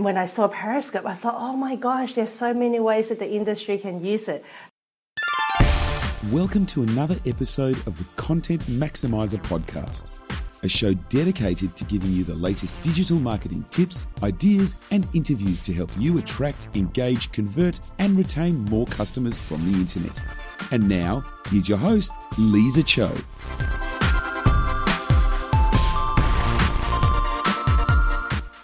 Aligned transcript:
When 0.00 0.16
I 0.16 0.24
saw 0.24 0.48
Periscope, 0.48 1.04
I 1.04 1.12
thought, 1.12 1.34
oh 1.36 1.54
my 1.54 1.76
gosh, 1.76 2.14
there's 2.14 2.32
so 2.32 2.54
many 2.54 2.80
ways 2.80 3.10
that 3.10 3.18
the 3.18 3.30
industry 3.30 3.76
can 3.76 4.02
use 4.02 4.28
it. 4.28 4.42
Welcome 6.30 6.64
to 6.66 6.82
another 6.84 7.18
episode 7.26 7.76
of 7.86 7.98
the 7.98 8.04
Content 8.16 8.62
Maximizer 8.62 9.42
podcast, 9.42 10.18
a 10.62 10.68
show 10.70 10.94
dedicated 11.10 11.76
to 11.76 11.84
giving 11.84 12.12
you 12.12 12.24
the 12.24 12.34
latest 12.34 12.80
digital 12.80 13.18
marketing 13.18 13.62
tips, 13.68 14.06
ideas, 14.22 14.76
and 14.90 15.06
interviews 15.12 15.60
to 15.60 15.74
help 15.74 15.90
you 15.98 16.16
attract, 16.16 16.74
engage, 16.74 17.30
convert, 17.32 17.78
and 17.98 18.16
retain 18.16 18.54
more 18.70 18.86
customers 18.86 19.38
from 19.38 19.70
the 19.70 19.78
internet. 19.78 20.18
And 20.72 20.88
now, 20.88 21.22
here's 21.50 21.68
your 21.68 21.76
host, 21.76 22.10
Lisa 22.38 22.82
Cho. 22.82 23.12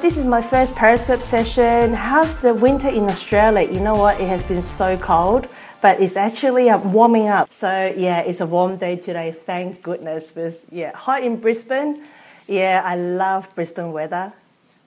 This 0.07 0.19
is 0.19 0.25
my 0.25 0.41
first 0.41 0.77
Periscope 0.77 1.21
session. 1.21 1.93
How's 1.93 2.39
the 2.39 2.55
winter 2.55 2.89
in 2.89 3.11
Australia? 3.11 3.69
You 3.69 3.81
know 3.81 3.97
what? 3.97 4.21
It 4.21 4.29
has 4.29 4.41
been 4.45 4.63
so 4.63 4.97
cold, 4.97 5.49
but 5.83 6.01
it's 6.01 6.15
actually 6.15 6.71
uh, 6.71 6.79
warming 6.79 7.27
up. 7.27 7.53
So 7.53 7.93
yeah, 7.97 8.21
it's 8.21 8.41
a 8.41 8.47
warm 8.47 8.77
day 8.77 8.95
today. 8.99 9.33
Thank 9.33 9.83
goodness. 9.83 10.31
Because 10.31 10.65
yeah, 10.71 10.95
hot 10.95 11.25
in 11.25 11.41
Brisbane. 11.41 12.05
Yeah, 12.47 12.83
I 12.85 12.95
love 12.95 13.53
Brisbane 13.57 13.91
weather. 13.91 14.33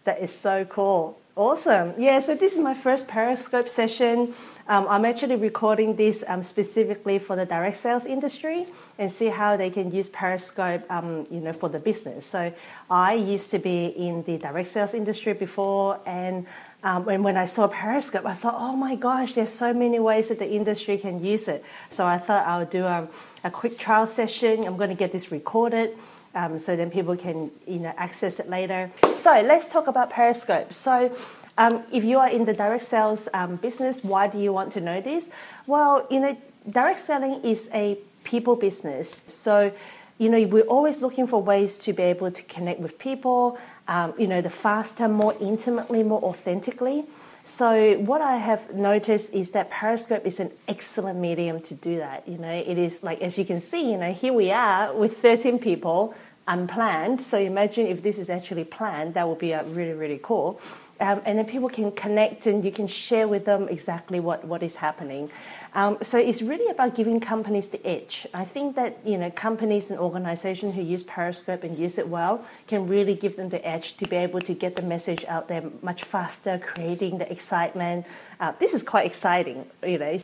That 0.05 0.21
is 0.21 0.33
so 0.33 0.63
cool. 0.63 1.19
Awesome. 1.39 1.93
Yeah, 1.97 2.19
so 2.19 2.35
this 2.35 2.51
is 2.51 2.59
my 2.59 2.73
first 2.73 3.07
Periscope 3.07 3.69
session. 3.69 4.33
Um, 4.67 4.85
I'm 4.89 5.05
actually 5.05 5.37
recording 5.37 5.95
this 5.95 6.21
um, 6.27 6.43
specifically 6.43 7.17
for 7.17 7.37
the 7.37 7.45
direct 7.45 7.77
sales 7.77 8.05
industry 8.05 8.65
and 8.97 9.09
see 9.09 9.27
how 9.27 9.55
they 9.55 9.69
can 9.69 9.89
use 9.89 10.09
Periscope, 10.09 10.83
um, 10.91 11.25
you 11.31 11.39
know, 11.39 11.53
for 11.53 11.69
the 11.69 11.79
business. 11.79 12.25
So 12.25 12.51
I 12.91 13.13
used 13.13 13.51
to 13.51 13.57
be 13.57 13.85
in 13.85 14.23
the 14.23 14.37
direct 14.37 14.67
sales 14.67 14.93
industry 14.93 15.31
before, 15.31 16.01
and 16.05 16.45
um, 16.83 17.05
when, 17.05 17.23
when 17.23 17.37
I 17.37 17.45
saw 17.45 17.69
Periscope, 17.69 18.25
I 18.25 18.33
thought, 18.33 18.55
oh 18.57 18.75
my 18.75 18.95
gosh, 18.95 19.35
there's 19.35 19.47
so 19.47 19.73
many 19.73 19.97
ways 19.97 20.27
that 20.27 20.39
the 20.39 20.51
industry 20.51 20.97
can 20.97 21.23
use 21.23 21.47
it. 21.47 21.63
So 21.89 22.05
I 22.05 22.17
thought 22.17 22.45
I'll 22.45 22.65
do 22.65 22.83
a, 22.83 23.07
a 23.45 23.49
quick 23.49 23.77
trial 23.77 24.07
session. 24.07 24.65
I'm 24.65 24.75
going 24.75 24.89
to 24.89 24.93
get 24.93 25.13
this 25.13 25.31
recorded. 25.31 25.95
Um, 26.35 26.59
so 26.59 26.75
then 26.75 26.91
people 26.91 27.15
can 27.17 27.51
you 27.67 27.79
know 27.79 27.93
access 27.97 28.39
it 28.39 28.49
later. 28.49 28.91
So 29.11 29.41
let's 29.41 29.67
talk 29.67 29.87
about 29.87 30.09
Periscope. 30.09 30.73
So 30.73 31.15
um, 31.57 31.83
if 31.91 32.03
you 32.03 32.19
are 32.19 32.29
in 32.29 32.45
the 32.45 32.53
direct 32.53 32.83
sales 32.83 33.27
um, 33.33 33.57
business, 33.57 34.03
why 34.03 34.27
do 34.27 34.37
you 34.37 34.53
want 34.53 34.73
to 34.73 34.81
know 34.81 35.01
this? 35.01 35.29
Well, 35.67 36.07
you 36.09 36.19
know, 36.19 36.37
direct 36.69 37.01
selling 37.01 37.43
is 37.43 37.69
a 37.73 37.97
people 38.23 38.55
business. 38.55 39.21
So 39.27 39.71
you 40.19 40.29
know, 40.29 40.45
we're 40.45 40.63
always 40.63 41.01
looking 41.01 41.27
for 41.27 41.41
ways 41.41 41.77
to 41.79 41.93
be 41.93 42.03
able 42.03 42.29
to 42.29 42.43
connect 42.43 42.81
with 42.81 42.99
people, 42.99 43.57
um, 43.87 44.13
you 44.19 44.27
know, 44.27 44.41
the 44.41 44.49
faster, 44.49 45.07
more 45.07 45.33
intimately, 45.39 46.03
more 46.03 46.21
authentically. 46.21 47.05
So 47.49 47.97
what 47.97 48.21
I 48.21 48.37
have 48.37 48.75
noticed 48.75 49.33
is 49.33 49.51
that 49.51 49.71
Periscope 49.71 50.25
is 50.25 50.39
an 50.39 50.51
excellent 50.67 51.19
medium 51.19 51.59
to 51.61 51.73
do 51.73 51.97
that. 51.97 52.27
You 52.27 52.37
know, 52.37 52.49
it 52.51 52.77
is 52.77 53.01
like 53.01 53.21
as 53.21 53.39
you 53.39 53.43
can 53.43 53.59
see, 53.59 53.91
you 53.91 53.97
know, 53.97 54.13
here 54.13 54.31
we 54.33 54.51
are 54.51 54.93
with 54.93 55.17
13 55.17 55.57
people 55.57 56.13
unplanned. 56.47 57.21
So 57.21 57.39
imagine 57.39 57.87
if 57.87 58.03
this 58.03 58.19
is 58.19 58.29
actually 58.29 58.65
planned, 58.65 59.15
that 59.15 59.27
would 59.27 59.39
be 59.39 59.51
a 59.51 59.63
really 59.63 59.93
really 59.93 60.19
cool. 60.21 60.61
Um, 61.01 61.21
and 61.25 61.39
then 61.39 61.45
people 61.45 61.69
can 61.69 61.91
connect 61.91 62.45
and 62.45 62.63
you 62.63 62.71
can 62.71 62.87
share 62.87 63.27
with 63.27 63.45
them 63.45 63.67
exactly 63.67 64.19
what, 64.19 64.45
what 64.45 64.61
is 64.61 64.75
happening. 64.75 65.31
Um, 65.73 65.97
so 66.01 66.17
it's 66.17 66.41
really 66.41 66.69
about 66.71 66.95
giving 66.95 67.19
companies 67.19 67.69
the 67.69 67.85
edge. 67.85 68.25
I 68.33 68.43
think 68.43 68.75
that 68.75 68.97
you 69.05 69.17
know 69.17 69.29
companies 69.29 69.91
and 69.91 69.99
organizations 69.99 70.75
who 70.75 70.81
use 70.81 71.03
Periscope 71.03 71.63
and 71.63 71.77
use 71.77 71.97
it 71.97 72.07
well 72.07 72.43
can 72.67 72.87
really 72.87 73.13
give 73.13 73.35
them 73.35 73.49
the 73.49 73.65
edge 73.67 73.97
to 73.97 74.07
be 74.07 74.15
able 74.15 74.41
to 74.41 74.53
get 74.53 74.75
the 74.75 74.81
message 74.81 75.25
out 75.25 75.47
there 75.47 75.63
much 75.81 76.03
faster, 76.03 76.57
creating 76.57 77.19
the 77.19 77.31
excitement. 77.31 78.05
Uh, 78.39 78.53
this 78.59 78.73
is 78.73 78.81
quite 78.81 79.05
exciting, 79.05 79.65
you 79.85 79.97
know. 79.97 80.19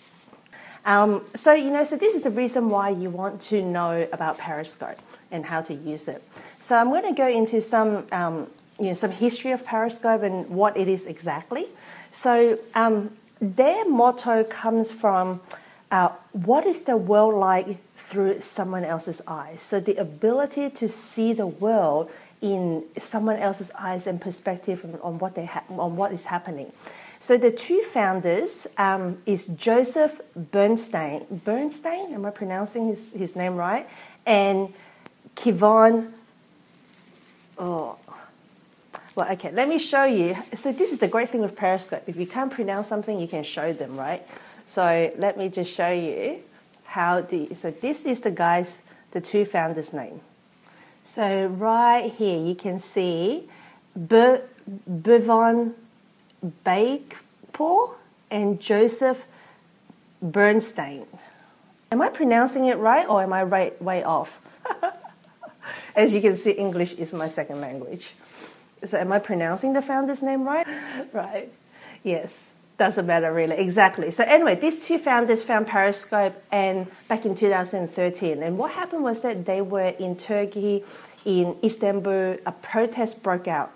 Um, 0.85 1.25
so 1.35 1.53
you 1.53 1.69
know, 1.69 1.83
so 1.83 1.95
this 1.95 2.15
is 2.15 2.23
the 2.23 2.29
reason 2.31 2.69
why 2.69 2.89
you 2.89 3.09
want 3.09 3.41
to 3.43 3.61
know 3.61 4.07
about 4.11 4.37
Periscope 4.37 4.99
and 5.31 5.45
how 5.45 5.61
to 5.61 5.73
use 5.73 6.07
it. 6.07 6.23
So 6.59 6.75
I'm 6.75 6.89
going 6.89 7.07
to 7.07 7.13
go 7.13 7.27
into 7.27 7.61
some 7.61 8.07
um, 8.11 8.47
you 8.79 8.87
know 8.87 8.93
some 8.95 9.11
history 9.11 9.51
of 9.51 9.63
Periscope 9.65 10.23
and 10.23 10.49
what 10.49 10.75
it 10.75 10.87
is 10.87 11.05
exactly. 11.05 11.67
So 12.11 12.57
um, 12.73 13.11
their 13.53 13.87
motto 13.89 14.43
comes 14.43 14.91
from 14.91 15.41
uh, 15.91 16.09
what 16.31 16.65
is 16.65 16.83
the 16.83 16.97
world 16.97 17.35
like 17.35 17.77
through 17.95 18.41
someone 18.41 18.83
else's 18.83 19.21
eyes? 19.27 19.61
So 19.61 19.79
the 19.79 19.95
ability 19.97 20.69
to 20.71 20.87
see 20.87 21.33
the 21.33 21.47
world 21.47 22.09
in 22.41 22.83
someone 22.99 23.37
else's 23.37 23.71
eyes 23.77 24.07
and 24.07 24.19
perspective 24.19 24.85
on, 25.01 25.19
what 25.19 25.35
they 25.35 25.45
ha- 25.45 25.63
on 25.69 25.95
what 25.95 26.11
is 26.11 26.25
happening. 26.25 26.71
So 27.19 27.37
the 27.37 27.49
two 27.49 27.81
founders 27.81 28.67
um, 28.77 29.17
is 29.25 29.47
Joseph 29.47 30.21
Bernstein. 30.35 31.25
Bernstein, 31.31 32.13
am 32.13 32.25
I 32.25 32.29
pronouncing 32.29 32.87
his, 32.87 33.13
his 33.13 33.35
name 33.35 33.55
right? 33.55 33.87
And 34.25 34.73
Kayvon. 35.35 36.11
Oh, 37.57 37.97
well, 39.15 39.31
okay, 39.31 39.51
let 39.51 39.69
me 39.69 39.79
show 39.79 40.03
you. 40.03 40.35
So 40.55 40.73
this 40.73 40.91
is 40.91 40.99
the 40.99 41.07
great 41.07 41.29
thing 41.29 41.41
with 41.41 41.55
Periscope. 41.55 42.03
If 42.05 42.17
you 42.17 42.27
can't 42.27 42.51
pronounce 42.51 42.87
something, 42.87 43.17
you 43.17 43.27
can 43.27 43.45
show 43.45 43.71
them, 43.71 43.95
right? 43.97 44.21
So 44.67 45.13
let 45.17 45.37
me 45.37 45.47
just 45.47 45.73
show 45.73 45.91
you 45.91 46.41
how 46.83 47.21
the, 47.21 47.55
so 47.55 47.71
this 47.71 48.03
is 48.03 48.21
the 48.21 48.31
guys, 48.31 48.77
the 49.11 49.21
two 49.21 49.45
founders' 49.45 49.93
name. 49.93 50.19
So 51.05 51.45
right 51.45 52.11
here, 52.11 52.43
you 52.43 52.55
can 52.55 52.81
see 52.81 53.47
Bevon 53.97 55.73
Beykpour 56.65 57.91
and 58.29 58.59
Joseph 58.59 59.23
Bernstein. 60.21 61.05
Am 61.89 62.01
I 62.01 62.09
pronouncing 62.09 62.65
it 62.65 62.77
right 62.77 63.07
or 63.07 63.23
am 63.23 63.31
I 63.31 63.43
right 63.43 63.81
way 63.81 64.03
off? 64.03 64.41
As 65.95 66.11
you 66.11 66.19
can 66.19 66.35
see, 66.35 66.51
English 66.51 66.93
is 66.93 67.13
my 67.13 67.29
second 67.29 67.61
language. 67.61 68.11
So 68.83 68.97
am 68.97 69.11
I 69.11 69.19
pronouncing 69.19 69.73
the 69.73 69.81
founder's 69.81 70.21
name 70.21 70.43
right? 70.43 70.67
right. 71.13 71.51
Yes. 72.03 72.49
Doesn't 72.77 73.05
matter 73.05 73.33
really. 73.33 73.55
Exactly. 73.55 74.11
So 74.11 74.23
anyway, 74.25 74.55
these 74.55 74.85
two 74.85 74.97
founders 74.97 75.43
found 75.43 75.67
Periscope 75.67 76.35
and 76.51 76.87
back 77.07 77.25
in 77.25 77.33
2013. 77.33 78.43
And 78.43 78.57
what 78.57 78.71
happened 78.71 79.03
was 79.03 79.21
that 79.21 79.45
they 79.45 79.61
were 79.61 79.87
in 79.87 80.17
Turkey, 80.17 80.83
in 81.23 81.55
Istanbul, 81.63 82.37
a 82.45 82.51
protest 82.51 83.23
broke 83.23 83.47
out. 83.47 83.71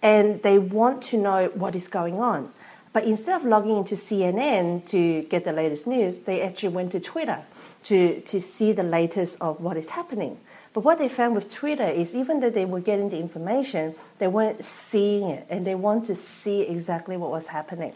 And 0.00 0.42
they 0.42 0.58
want 0.58 1.02
to 1.04 1.18
know 1.18 1.50
what 1.54 1.74
is 1.74 1.88
going 1.88 2.20
on. 2.20 2.50
But 2.92 3.04
instead 3.04 3.40
of 3.40 3.46
logging 3.46 3.76
into 3.76 3.96
CNN 3.96 4.86
to 4.86 5.22
get 5.24 5.44
the 5.44 5.52
latest 5.52 5.86
news, 5.86 6.20
they 6.20 6.40
actually 6.40 6.70
went 6.70 6.92
to 6.92 7.00
Twitter 7.00 7.42
to, 7.84 8.20
to 8.22 8.40
see 8.40 8.72
the 8.72 8.82
latest 8.82 9.36
of 9.40 9.60
what 9.60 9.76
is 9.76 9.90
happening. 9.90 10.38
But 10.78 10.84
what 10.84 10.98
they 11.00 11.08
found 11.08 11.34
with 11.34 11.52
Twitter 11.52 11.88
is 11.88 12.14
even 12.14 12.38
though 12.38 12.50
they 12.50 12.64
were 12.64 12.78
getting 12.78 13.10
the 13.10 13.18
information, 13.18 13.96
they 14.20 14.28
weren't 14.28 14.64
seeing 14.64 15.28
it 15.28 15.44
and 15.50 15.66
they 15.66 15.74
want 15.74 16.06
to 16.06 16.14
see 16.14 16.60
exactly 16.60 17.16
what 17.16 17.32
was 17.32 17.48
happening. 17.48 17.94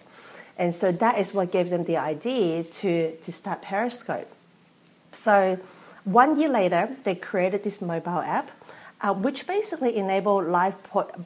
And 0.58 0.74
so 0.74 0.90
that 0.90 1.16
is 1.16 1.32
what 1.32 1.52
gave 1.52 1.70
them 1.70 1.84
the 1.84 1.98
idea 1.98 2.64
to, 2.64 3.12
to 3.12 3.30
start 3.30 3.62
Periscope. 3.62 4.28
So 5.12 5.60
one 6.02 6.40
year 6.40 6.48
later, 6.48 6.96
they 7.04 7.14
created 7.14 7.62
this 7.62 7.80
mobile 7.80 8.18
app, 8.18 8.50
uh, 9.00 9.14
which 9.14 9.46
basically 9.46 9.96
enabled 9.96 10.46
live 10.46 10.74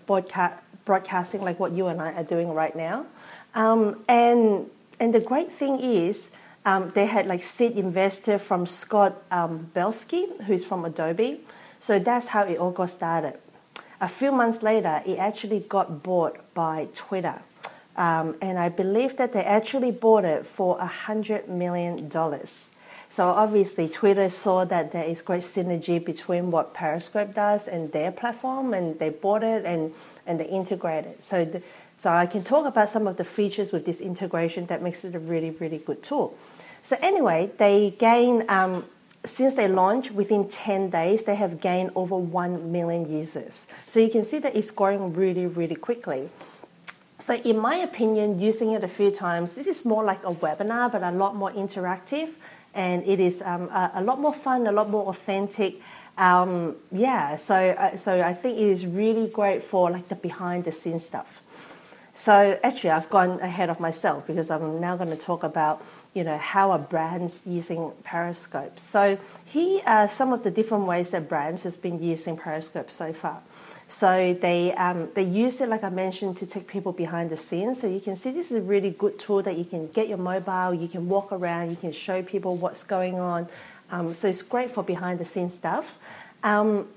broadcast, 0.05 0.63
broadcasting 0.85 1.41
like 1.41 1.59
what 1.59 1.73
you 1.73 1.87
and 1.87 2.03
I 2.03 2.13
are 2.13 2.25
doing 2.25 2.53
right 2.53 2.77
now. 2.77 3.07
Um, 3.55 4.05
and, 4.09 4.69
and 5.01 5.15
the 5.15 5.21
great 5.21 5.53
thing 5.53 5.81
is, 5.81 6.29
um, 6.67 6.91
they 6.95 7.07
had 7.07 7.27
like 7.29 7.45
seed 7.45 7.79
investor 7.79 8.39
from 8.39 8.67
Scott 8.67 9.23
um, 9.31 9.71
Belsky, 9.73 10.27
who's 10.47 10.65
from 10.65 10.85
Adobe. 10.85 11.41
So 11.79 12.01
that's 12.01 12.27
how 12.27 12.43
it 12.43 12.59
all 12.59 12.73
got 12.73 12.91
started. 12.91 13.39
A 14.01 14.09
few 14.09 14.33
months 14.33 14.63
later, 14.63 15.01
it 15.07 15.19
actually 15.19 15.61
got 15.61 16.03
bought 16.03 16.53
by 16.55 16.89
Twitter. 16.95 17.41
Um, 17.97 18.35
and 18.43 18.59
I 18.59 18.69
believe 18.69 19.17
that 19.17 19.33
they 19.33 19.45
actually 19.45 19.93
bought 19.93 20.25
it 20.25 20.45
for 20.45 20.77
$100 20.79 21.49
million. 21.49 22.11
So 23.09 23.29
obviously, 23.29 23.89
Twitter 23.89 24.29
saw 24.29 24.65
that 24.65 24.91
there 24.91 25.05
is 25.05 25.23
great 25.23 25.45
synergy 25.45 26.05
between 26.05 26.51
what 26.51 26.75
Periscope 26.75 27.33
does 27.33 27.69
and 27.69 27.93
their 27.93 28.11
platform, 28.11 28.75
and 28.75 28.99
they 28.99 29.11
bought 29.11 29.45
it 29.45 29.65
and, 29.65 29.95
and 30.27 30.41
they 30.41 30.47
integrated. 30.47 31.23
So, 31.23 31.63
so 31.97 32.11
I 32.11 32.27
can 32.27 32.43
talk 32.43 32.67
about 32.67 32.91
some 32.91 33.07
of 33.07 33.17
the 33.17 33.25
features 33.25 33.71
with 33.71 33.87
this 33.87 34.01
integration 34.01 34.67
that 34.67 34.83
makes 34.83 35.05
it 35.05 35.15
a 35.15 35.21
really, 35.21 35.51
really 35.51 35.79
good 35.79 36.03
tool. 36.03 36.37
So 36.87 36.97
anyway, 37.03 37.51
they 37.59 37.97
gain 37.99 38.45
um, 38.49 38.85
since 39.25 39.55
they 39.55 39.67
launched 39.67 40.13
within 40.13 40.49
10 40.49 40.91
days, 40.91 41.25
they 41.25 41.35
have 41.35 41.61
gained 41.61 41.91
over 41.97 42.17
1 42.17 42.71
million 42.71 43.11
users. 43.11 43.67
So 43.89 43.99
you 43.99 44.09
can 44.09 44.25
see 44.25 44.39
that 44.39 44.55
it's 44.55 44.71
growing 44.71 45.13
really, 45.13 45.47
really 45.47 45.75
quickly. 45.75 46.31
So, 47.19 47.35
in 47.35 47.59
my 47.59 47.75
opinion, 47.77 48.39
using 48.39 48.71
it 48.71 48.85
a 48.85 48.89
few 48.89 49.11
times, 49.11 49.55
this 49.55 49.67
is 49.67 49.85
more 49.85 50.05
like 50.05 50.23
a 50.23 50.31
webinar, 50.31 50.93
but 50.93 51.03
a 51.03 51.11
lot 51.11 51.35
more 51.35 51.51
interactive, 51.51 52.29
and 52.73 53.03
it 53.05 53.19
is 53.19 53.43
um, 53.43 53.69
a, 53.71 53.91
a, 53.95 54.03
lot 54.05 54.21
more 54.21 54.35
fun, 54.35 54.69
a 54.69 54.73
lot 54.73 54.89
more 54.89 55.09
authentic. 55.09 55.81
Um, 56.17 56.77
yeah, 56.93 57.37
so 57.37 57.57
uh, 57.57 57.97
so 57.97 58.21
I 58.21 58.33
think 58.35 58.59
it 58.59 58.69
is 58.69 58.87
really 58.87 59.29
great 59.29 59.65
for 59.65 59.91
like 59.91 60.09
the 60.09 60.15
behind 60.15 60.65
the 60.65 60.73
scenes 60.73 61.05
stuff. 61.05 61.43
So 62.15 62.61
actually, 62.63 62.91
I've 62.91 63.11
gone 63.11 63.41
ahead 63.41 63.71
of 63.71 63.81
myself 63.81 64.27
because 64.27 64.51
I'm 64.51 64.79
now 64.81 64.97
going 64.97 65.11
to 65.11 65.17
talk 65.17 65.43
about 65.43 65.83
you 66.17 66.25
know 66.25 66.39
how 66.39 66.71
are 66.71 66.79
brands 66.79 67.43
using 67.45 67.93
Periscope. 68.03 68.81
So 68.81 69.19
here 69.45 69.83
are 69.85 70.09
some 70.09 70.33
of 70.33 70.43
the 70.45 70.51
different 70.51 70.87
ways 70.87 71.11
that 71.11 71.29
brands 71.29 71.63
has 71.65 71.77
been 71.77 72.03
using 72.03 72.39
Periscope 72.39 72.91
so 72.91 73.13
far. 73.13 73.43
So 73.87 74.33
they 74.33 74.73
um, 74.73 75.11
they 75.15 75.23
use 75.23 75.61
it, 75.61 75.69
like 75.69 75.85
I 75.85 75.91
mentioned, 75.91 76.39
to 76.39 76.47
take 76.47 76.67
people 76.67 76.93
behind 76.93 77.29
the 77.29 77.37
scenes. 77.37 77.83
So 77.83 77.87
you 77.87 78.01
can 78.01 78.17
see 78.17 78.31
this 78.31 78.51
is 78.51 78.57
a 78.57 78.63
really 78.63 78.91
good 78.91 79.19
tool 79.19 79.43
that 79.43 79.59
you 79.59 79.67
can 79.67 79.89
get 79.89 80.09
your 80.09 80.19
mobile, 80.19 80.73
you 80.73 80.89
can 80.89 81.07
walk 81.07 81.33
around, 81.33 81.71
you 81.71 81.77
can 81.77 81.93
show 81.93 82.23
people 82.23 82.57
what's 82.57 82.83
going 82.83 83.21
on. 83.21 83.47
Um, 83.91 84.15
so 84.15 84.27
it's 84.27 84.43
great 84.43 84.73
for 84.73 84.83
behind 84.83 85.21
the 85.21 85.27
scenes 85.27 85.53
stuff. 85.53 85.99
Um, 86.43 86.89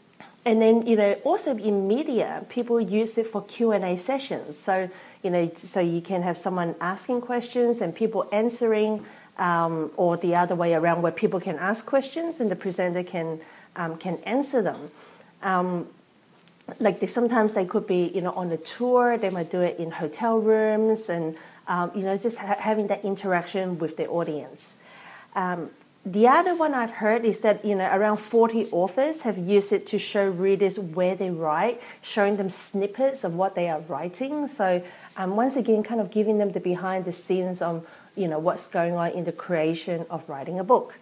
and 0.45 0.61
then 0.61 0.87
you 0.87 0.95
know 0.95 1.13
also 1.25 1.57
in 1.57 1.89
media, 1.89 2.45
people 2.47 2.79
use 2.79 3.17
it 3.17 3.27
for 3.27 3.43
Q 3.43 3.73
and 3.73 3.83
A 3.83 3.97
sessions. 3.97 4.57
So 4.57 4.89
you 5.23 5.29
know 5.29 5.51
so 5.55 5.79
you 5.79 6.01
can 6.01 6.21
have 6.21 6.37
someone 6.37 6.75
asking 6.81 7.21
questions 7.21 7.81
and 7.81 7.95
people 7.95 8.27
answering, 8.31 9.05
um, 9.37 9.91
or 9.97 10.17
the 10.17 10.35
other 10.35 10.55
way 10.55 10.73
around 10.73 11.01
where 11.01 11.11
people 11.11 11.39
can 11.39 11.57
ask 11.57 11.85
questions 11.85 12.39
and 12.39 12.49
the 12.49 12.55
presenter 12.55 13.03
can 13.03 13.39
um, 13.75 13.97
can 13.97 14.17
answer 14.25 14.61
them. 14.61 14.91
Um, 15.41 15.87
like 16.79 16.99
they, 16.99 17.07
sometimes 17.07 17.53
they 17.53 17.65
could 17.65 17.87
be 17.87 18.11
you 18.13 18.21
know 18.21 18.31
on 18.31 18.51
a 18.51 18.57
tour 18.57 19.17
they 19.17 19.29
might 19.29 19.51
do 19.51 19.61
it 19.61 19.79
in 19.79 19.91
hotel 19.91 20.39
rooms 20.39 21.09
and 21.09 21.35
um, 21.67 21.91
you 21.95 22.03
know 22.03 22.17
just 22.17 22.37
ha- 22.37 22.57
having 22.59 22.87
that 22.87 23.03
interaction 23.03 23.79
with 23.79 23.97
the 23.97 24.07
audience 24.07 24.75
um, 25.35 25.69
the 26.05 26.27
other 26.27 26.55
one 26.55 26.73
I've 26.73 26.91
heard 26.91 27.25
is 27.25 27.41
that 27.41 27.63
you 27.65 27.75
know 27.75 27.85
around 27.85 28.17
40 28.17 28.67
authors 28.71 29.21
have 29.21 29.37
used 29.37 29.73
it 29.73 29.85
to 29.87 29.99
show 29.99 30.27
readers 30.27 30.79
where 30.79 31.15
they 31.15 31.29
write, 31.29 31.81
showing 32.01 32.37
them 32.37 32.49
snippets 32.49 33.23
of 33.23 33.35
what 33.35 33.55
they 33.55 33.69
are 33.69 33.81
writing. 33.81 34.47
So 34.47 34.81
um, 35.17 35.35
once 35.35 35.55
again, 35.55 35.83
kind 35.83 35.99
of 35.99 36.09
giving 36.09 36.37
them 36.37 36.53
the 36.53 36.59
behind 36.59 37.05
the 37.05 37.11
scenes 37.11 37.61
on 37.61 37.83
you 38.15 38.27
know 38.27 38.39
what's 38.39 38.67
going 38.69 38.93
on 38.93 39.11
in 39.11 39.25
the 39.25 39.33
creation 39.33 40.05
of 40.09 40.27
writing 40.29 40.59
a 40.59 40.63
book. 40.63 40.95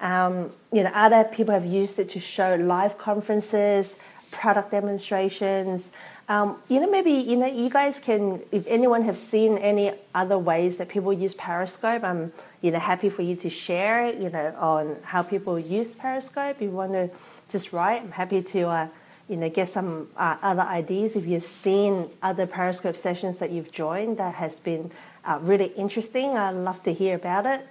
Um, 0.00 0.52
you 0.72 0.82
know, 0.82 0.90
other 0.94 1.24
people 1.24 1.54
have 1.54 1.64
used 1.64 1.98
it 1.98 2.10
to 2.10 2.20
show 2.20 2.56
live 2.56 2.98
conferences, 2.98 3.96
product 4.30 4.72
demonstrations. 4.72 5.90
Um, 6.28 6.58
you 6.68 6.80
know, 6.80 6.90
maybe 6.90 7.12
you 7.12 7.36
know 7.36 7.46
you 7.46 7.70
guys 7.70 7.98
can, 7.98 8.42
if 8.52 8.66
anyone 8.66 9.02
have 9.02 9.16
seen 9.16 9.56
any 9.56 9.92
other 10.14 10.38
ways 10.38 10.76
that 10.76 10.88
people 10.88 11.12
use 11.12 11.34
Periscope, 11.34 12.04
I'm 12.04 12.32
you 12.64 12.70
know 12.70 12.78
happy 12.78 13.10
for 13.10 13.20
you 13.20 13.36
to 13.36 13.50
share 13.50 14.10
you 14.10 14.30
know 14.30 14.54
on 14.58 14.96
how 15.02 15.22
people 15.22 15.58
use 15.58 15.94
Periscope. 15.94 16.56
If 16.56 16.62
you 16.62 16.70
want 16.70 16.92
to 16.92 17.10
just 17.50 17.74
write, 17.74 18.00
I'm 18.00 18.12
happy 18.12 18.42
to 18.42 18.60
uh, 18.68 18.88
you 19.28 19.36
know 19.36 19.50
get 19.50 19.68
some 19.68 20.08
uh, 20.16 20.38
other 20.42 20.62
ideas. 20.62 21.14
If 21.14 21.26
you've 21.26 21.44
seen 21.44 22.08
other 22.22 22.46
Periscope 22.46 22.96
sessions 22.96 23.36
that 23.36 23.50
you've 23.50 23.70
joined 23.70 24.16
that 24.16 24.36
has 24.36 24.58
been 24.60 24.90
uh, 25.26 25.38
really 25.42 25.72
interesting, 25.76 26.38
I'd 26.38 26.52
love 26.52 26.82
to 26.84 26.94
hear 26.94 27.16
about 27.16 27.44
it. 27.44 27.68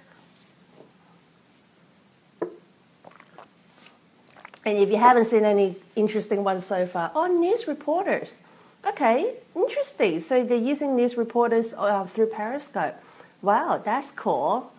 And 4.64 4.78
if 4.78 4.90
you 4.90 4.96
haven't 4.96 5.24
seen 5.24 5.44
any 5.44 5.74
interesting 5.96 6.44
ones 6.44 6.66
so 6.66 6.86
far, 6.86 7.10
oh, 7.16 7.26
news 7.26 7.66
reporters. 7.66 8.38
Okay, 8.86 9.34
interesting. 9.56 10.20
So 10.20 10.44
they're 10.44 10.56
using 10.56 10.94
news 10.94 11.16
reporters 11.16 11.74
uh, 11.76 12.04
through 12.04 12.28
Periscope. 12.28 12.94
Wow, 13.42 13.82
that's 13.84 14.12
cool. 14.12 14.70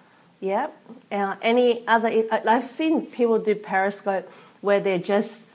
Yep. 0.42 0.78
Uh, 1.12 1.36
any 1.42 1.88
other? 1.88 2.26
I've 2.32 2.66
seen 2.66 3.06
people 3.06 3.40
do 3.40 3.56
Periscope 3.56 4.32
where 4.62 4.80
they're 4.80 5.00
just 5.00 5.46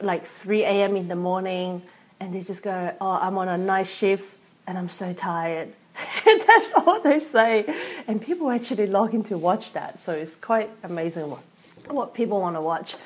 like 0.00 0.26
3 0.26 0.62
a.m. 0.62 0.96
in 0.96 1.08
the 1.08 1.16
morning 1.16 1.82
and 2.20 2.34
they 2.34 2.42
just 2.42 2.62
go, 2.62 2.94
Oh, 3.00 3.10
I'm 3.10 3.38
on 3.38 3.48
a 3.48 3.58
night 3.58 3.86
shift 3.86 4.24
and 4.66 4.78
I'm 4.78 4.88
so 4.88 5.12
tired. 5.12 5.72
that's 6.24 6.72
all 6.74 7.00
they 7.00 7.20
say. 7.20 7.64
And 8.06 8.20
people 8.20 8.50
actually 8.50 8.86
log 8.86 9.14
in 9.14 9.24
to 9.24 9.38
watch 9.38 9.72
that. 9.72 9.98
So 9.98 10.12
it's 10.12 10.34
quite 10.34 10.70
amazing 10.82 11.30
what, 11.30 11.42
what 11.88 12.14
people 12.14 12.40
want 12.40 12.56
to 12.56 12.60
watch. 12.60 12.96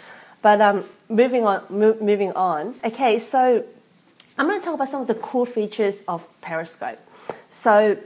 But 0.40 0.60
um, 0.60 0.84
moving 1.08 1.44
on, 1.44 1.64
mo- 1.68 1.98
moving 2.00 2.32
on. 2.32 2.74
Okay, 2.84 3.18
so 3.18 3.64
I'm 4.38 4.46
going 4.46 4.60
to 4.60 4.64
talk 4.64 4.74
about 4.74 4.88
some 4.88 5.02
of 5.02 5.08
the 5.08 5.14
cool 5.16 5.44
features 5.44 6.02
of 6.06 6.26
Periscope. 6.40 6.98
So 7.50 7.98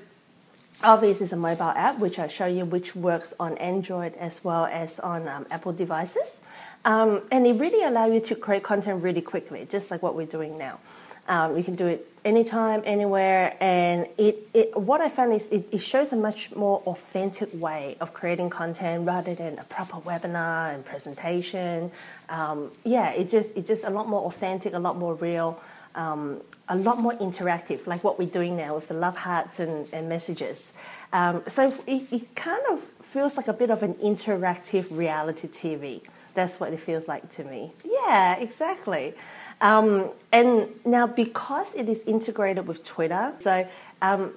obviously, 0.82 1.26
is 1.26 1.32
a 1.32 1.36
mobile 1.36 1.72
app, 1.74 1.98
which 1.98 2.18
I 2.18 2.28
show 2.28 2.46
you, 2.46 2.64
which 2.64 2.94
works 2.94 3.34
on 3.38 3.56
Android 3.58 4.14
as 4.16 4.44
well 4.44 4.66
as 4.66 5.00
on 5.00 5.28
um, 5.28 5.46
Apple 5.50 5.72
devices. 5.72 6.40
Um, 6.84 7.22
and 7.30 7.46
it 7.46 7.54
really 7.54 7.84
allows 7.84 8.12
you 8.12 8.20
to 8.20 8.34
create 8.34 8.62
content 8.62 9.02
really 9.02 9.20
quickly, 9.20 9.66
just 9.70 9.90
like 9.90 10.02
what 10.02 10.14
we're 10.14 10.26
doing 10.26 10.58
now. 10.58 10.80
Um, 11.28 11.56
you 11.56 11.62
can 11.62 11.76
do 11.76 11.86
it 11.86 12.08
anytime, 12.24 12.82
anywhere, 12.84 13.56
and 13.60 14.08
it, 14.18 14.48
it 14.52 14.76
what 14.76 15.00
I 15.00 15.08
found 15.08 15.32
is 15.32 15.46
it, 15.48 15.68
it, 15.70 15.78
shows 15.78 16.12
a 16.12 16.16
much 16.16 16.50
more 16.56 16.82
authentic 16.84 17.48
way 17.54 17.96
of 18.00 18.12
creating 18.12 18.50
content 18.50 19.06
rather 19.06 19.32
than 19.32 19.56
a 19.60 19.64
proper 19.64 19.98
webinar 19.98 20.74
and 20.74 20.84
presentation. 20.84 21.92
Um, 22.28 22.72
yeah, 22.84 23.10
it 23.10 23.30
just 23.30 23.56
it's 23.56 23.68
just 23.68 23.84
a 23.84 23.90
lot 23.90 24.08
more 24.08 24.24
authentic, 24.26 24.74
a 24.74 24.80
lot 24.80 24.96
more 24.96 25.14
real, 25.14 25.60
um, 25.94 26.40
a 26.68 26.76
lot 26.76 26.98
more 26.98 27.12
interactive, 27.14 27.86
like 27.86 28.02
what 28.02 28.18
we're 28.18 28.28
doing 28.28 28.56
now 28.56 28.74
with 28.74 28.88
the 28.88 28.94
love 28.94 29.16
hearts 29.16 29.60
and, 29.60 29.86
and 29.92 30.08
messages. 30.08 30.72
Um, 31.12 31.42
so 31.48 31.68
it, 31.86 32.12
it 32.12 32.34
kind 32.34 32.62
of 32.70 32.80
feels 33.12 33.36
like 33.36 33.48
a 33.48 33.52
bit 33.52 33.70
of 33.70 33.82
an 33.82 33.94
interactive 33.94 34.86
reality 34.96 35.48
TV. 35.48 36.00
That's 36.34 36.58
what 36.58 36.72
it 36.72 36.80
feels 36.80 37.08
like 37.08 37.30
to 37.32 37.44
me. 37.44 37.72
Yeah, 37.84 38.36
exactly. 38.36 39.14
Um, 39.60 40.10
and 40.32 40.68
now, 40.84 41.06
because 41.06 41.74
it 41.74 41.88
is 41.88 42.02
integrated 42.06 42.66
with 42.66 42.82
Twitter, 42.82 43.34
so 43.40 43.68
um, 44.00 44.32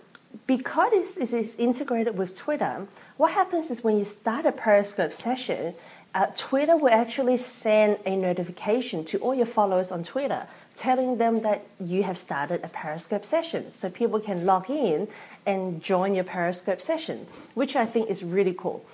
because 0.46 1.18
it 1.18 1.34
is 1.34 1.56
integrated 1.56 2.18
with 2.18 2.38
Twitter, 2.38 2.86
what 3.18 3.32
happens 3.32 3.72
is 3.72 3.84
when 3.84 3.98
you 3.98 4.04
start 4.04 4.46
a 4.46 4.52
Periscope 4.52 5.14
session, 5.14 5.74
uh, 6.14 6.28
Twitter 6.36 6.78
will 6.78 6.94
actually 6.94 7.38
send 7.38 7.98
a 8.06 8.16
notification 8.16 9.06
to 9.06 9.18
all 9.20 9.34
your 9.34 9.46
followers 9.46 9.92
on 9.92 10.04
Twitter 10.04 10.48
telling 10.76 11.18
them 11.18 11.42
that 11.42 11.66
you 11.80 12.04
have 12.04 12.18
started 12.18 12.64
a 12.64 12.68
Periscope 12.68 13.26
session. 13.26 13.72
So 13.72 13.90
people 13.90 14.20
can 14.20 14.46
log 14.46 14.70
in 14.70 15.08
and 15.46 15.82
join 15.82 16.16
your 16.16 16.24
Periscope 16.24 16.82
session, 16.82 17.28
which 17.54 17.76
I 17.76 17.86
think 17.86 18.10
is 18.10 18.24
really 18.24 18.54
cool 18.54 18.86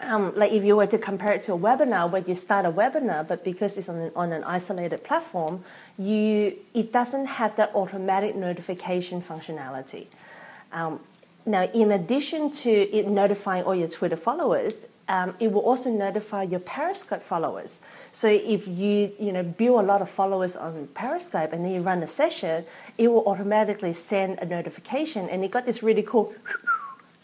um, 0.00 0.34
like 0.36 0.52
if 0.52 0.64
you 0.64 0.76
were 0.76 0.86
to 0.86 0.98
compare 0.98 1.32
it 1.32 1.44
to 1.44 1.54
a 1.54 1.58
webinar 1.58 2.10
where 2.10 2.22
you 2.22 2.34
start 2.34 2.66
a 2.66 2.70
webinar, 2.70 3.26
but 3.26 3.44
because 3.44 3.76
it's 3.76 3.88
on 3.88 3.96
an, 3.96 4.12
on 4.14 4.32
an 4.32 4.44
isolated 4.44 5.02
platform, 5.04 5.64
you 5.98 6.54
it 6.74 6.92
doesn't 6.92 7.26
have 7.26 7.56
that 7.56 7.74
automatic 7.74 8.36
notification 8.36 9.22
functionality. 9.22 10.06
Um, 10.72 11.00
now, 11.46 11.64
in 11.72 11.92
addition 11.92 12.50
to 12.50 12.70
it 12.70 13.06
notifying 13.06 13.62
all 13.62 13.74
your 13.74 13.86
Twitter 13.88 14.16
followers, 14.16 14.84
um, 15.08 15.34
it 15.38 15.52
will 15.52 15.60
also 15.60 15.90
notify 15.90 16.42
your 16.42 16.58
Periscope 16.58 17.22
followers. 17.22 17.78
So 18.12 18.26
if 18.28 18.66
you 18.66 19.12
you 19.20 19.32
know 19.32 19.44
build 19.44 19.84
a 19.84 19.86
lot 19.86 20.02
of 20.02 20.10
followers 20.10 20.56
on 20.56 20.88
Periscope 20.94 21.52
and 21.52 21.64
then 21.64 21.72
you 21.72 21.82
run 21.82 22.02
a 22.02 22.06
session, 22.06 22.64
it 22.98 23.08
will 23.08 23.24
automatically 23.26 23.92
send 23.92 24.40
a 24.40 24.44
notification, 24.44 25.28
and 25.28 25.44
it 25.44 25.52
got 25.52 25.66
this 25.66 25.82
really 25.82 26.02
cool. 26.02 26.34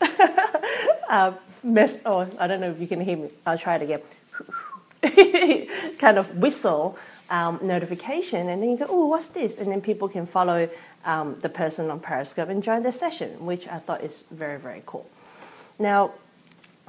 uh, 1.08 1.32
mess. 1.64 1.96
Oh, 2.06 2.28
I 2.38 2.46
don't 2.46 2.60
know 2.60 2.70
if 2.70 2.80
you 2.80 2.86
can 2.86 3.00
hear 3.00 3.16
me. 3.16 3.30
I'll 3.44 3.58
try 3.58 3.76
it 3.76 3.82
again. 3.82 4.02
kind 5.98 6.18
of 6.18 6.38
whistle 6.38 6.96
um, 7.30 7.58
notification, 7.62 8.48
and 8.48 8.62
then 8.62 8.70
you 8.70 8.78
go, 8.78 8.86
"Oh, 8.88 9.06
what's 9.06 9.28
this?" 9.28 9.58
And 9.58 9.70
then 9.70 9.80
people 9.80 10.08
can 10.08 10.26
follow 10.26 10.68
um, 11.04 11.38
the 11.40 11.48
person 11.48 11.90
on 11.90 12.00
Periscope 12.00 12.48
and 12.48 12.62
join 12.62 12.82
the 12.82 12.92
session, 12.92 13.44
which 13.44 13.66
I 13.68 13.78
thought 13.78 14.02
is 14.02 14.22
very 14.30 14.58
very 14.58 14.82
cool. 14.86 15.08
Now, 15.78 16.12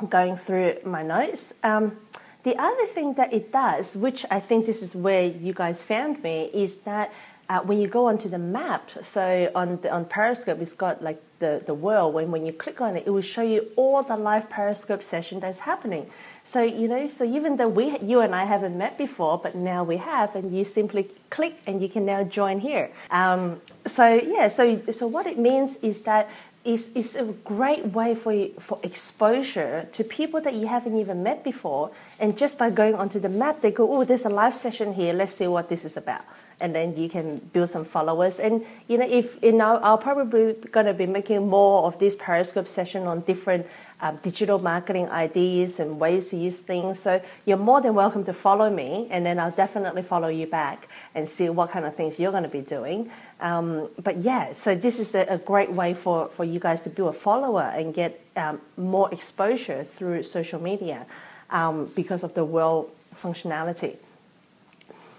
going 0.10 0.36
through 0.36 0.78
my 0.86 1.04
notes. 1.04 1.54
Um, 1.64 1.98
the 2.44 2.58
other 2.58 2.86
thing 2.88 3.14
that 3.14 3.32
it 3.32 3.54
does, 3.54 3.96
which 3.96 4.26
I 4.30 4.42
think 4.42 4.66
this 4.66 4.82
is 4.82 4.94
where 4.94 5.24
you 5.24 5.54
guys 5.54 5.82
found 5.82 6.22
me, 6.22 6.50
is 6.54 6.78
that 6.80 7.14
uh, 7.50 7.60
when 7.62 7.80
you 7.80 7.88
go 7.88 8.08
onto 8.08 8.30
the 8.30 8.38
map, 8.38 8.90
so 9.02 9.52
on 9.54 9.80
the, 9.82 9.92
on 9.92 10.06
Periscope, 10.06 10.60
it's 10.62 10.74
got 10.74 11.04
like 11.04 11.22
the, 11.40 11.62
the 11.66 11.74
world. 11.74 12.14
When 12.14 12.32
when 12.32 12.46
you 12.46 12.54
click 12.54 12.80
on 12.80 12.96
it, 12.96 13.04
it 13.06 13.10
will 13.10 13.22
show 13.22 13.42
you 13.42 13.68
all 13.76 14.02
the 14.02 14.16
live 14.16 14.50
Periscope 14.50 15.04
session 15.04 15.42
that's 15.42 15.60
happening. 15.60 16.10
So 16.46 16.64
you 16.64 16.88
know, 16.88 17.08
so 17.10 17.26
even 17.26 17.58
though 17.58 17.70
we 17.70 18.00
you 18.00 18.22
and 18.22 18.34
I 18.34 18.46
haven't 18.46 18.78
met 18.78 18.98
before, 18.98 19.38
but 19.38 19.56
now 19.56 19.84
we 19.84 19.98
have, 19.98 20.36
and 20.36 20.56
you 20.56 20.64
simply 20.64 21.10
click 21.30 21.60
and 21.68 21.82
you 21.82 21.90
can 21.90 22.06
now 22.06 22.24
join 22.24 22.60
here. 22.60 22.92
Um, 23.12 23.60
so 23.86 24.06
yeah, 24.14 24.48
so 24.48 24.82
so 24.92 25.08
what 25.08 25.28
it 25.28 25.38
means 25.38 25.78
is 25.78 26.04
that 26.04 26.30
is 26.66 26.92
is 26.94 27.16
a 27.16 27.26
great 27.44 27.88
way 27.88 28.16
for 28.16 28.34
for 28.60 28.80
exposure 28.84 29.88
to 29.94 30.04
people 30.04 30.42
that 30.42 30.54
you 30.54 30.68
haven't 30.68 30.98
even 30.98 31.24
met 31.24 31.44
before, 31.44 31.92
and 32.20 32.38
just 32.38 32.58
by 32.58 32.70
going 32.70 32.96
onto 32.96 33.20
the 33.20 33.30
map, 33.30 33.62
they 33.62 33.72
go, 33.72 33.92
oh, 33.92 34.04
there's 34.04 34.26
a 34.26 34.30
live 34.30 34.56
session 34.56 34.94
here. 34.94 35.14
Let's 35.14 35.36
see 35.36 35.48
what 35.48 35.70
this 35.70 35.86
is 35.86 35.98
about 35.98 36.24
and 36.64 36.74
then 36.74 36.96
you 36.96 37.10
can 37.10 37.38
build 37.52 37.70
some 37.70 37.84
followers. 37.84 38.40
And 38.40 38.66
you 38.88 38.98
know, 38.98 39.08
if 39.08 39.38
you 39.44 39.52
know, 39.52 39.78
I'll 39.84 39.98
probably 39.98 40.54
going 40.72 40.86
to 40.86 40.94
be 40.94 41.06
making 41.06 41.48
more 41.48 41.84
of 41.84 42.00
this 42.00 42.16
Periscope 42.16 42.68
session 42.68 43.04
on 43.04 43.22
different 43.22 43.68
um, 44.02 44.18
digital 44.24 44.60
marketing 44.60 45.10
ideas 45.10 45.80
and 45.80 46.00
ways 46.00 46.30
to 46.30 46.38
use 46.38 46.58
things. 46.58 47.00
So 47.00 47.22
you're 47.46 47.58
more 47.58 47.82
than 47.82 47.94
welcome 47.94 48.24
to 48.26 48.34
follow 48.34 48.70
me, 48.70 49.08
and 49.10 49.26
then 49.26 49.40
I'll 49.40 49.52
definitely 49.52 50.04
follow 50.04 50.28
you 50.28 50.48
back 50.48 50.88
and 51.16 51.28
see 51.28 51.50
what 51.50 51.72
kind 51.72 51.86
of 51.86 51.96
things 51.96 52.20
you're 52.20 52.32
going 52.32 52.44
to 52.44 52.50
be 52.50 52.62
doing. 52.62 53.12
Um, 53.40 53.90
but 54.02 54.18
yeah, 54.18 54.54
so 54.54 54.76
this 54.76 55.00
is 55.00 55.16
a, 55.16 55.26
a, 55.30 55.38
great 55.38 55.72
way 55.72 55.94
for, 55.94 56.30
for 56.30 56.46
you 56.46 56.60
guys 56.60 56.84
to 56.84 56.90
build 56.90 57.16
a 57.16 57.18
follower 57.18 57.72
and 57.76 57.94
get 57.94 58.24
um, 58.38 58.62
more 58.78 59.14
exposure 59.14 59.84
through 59.84 60.24
social 60.24 60.62
media 60.62 61.06
um, 61.50 61.90
because 61.96 62.24
of 62.24 62.34
the 62.34 62.46
world 62.46 62.90
functionality. 63.22 63.98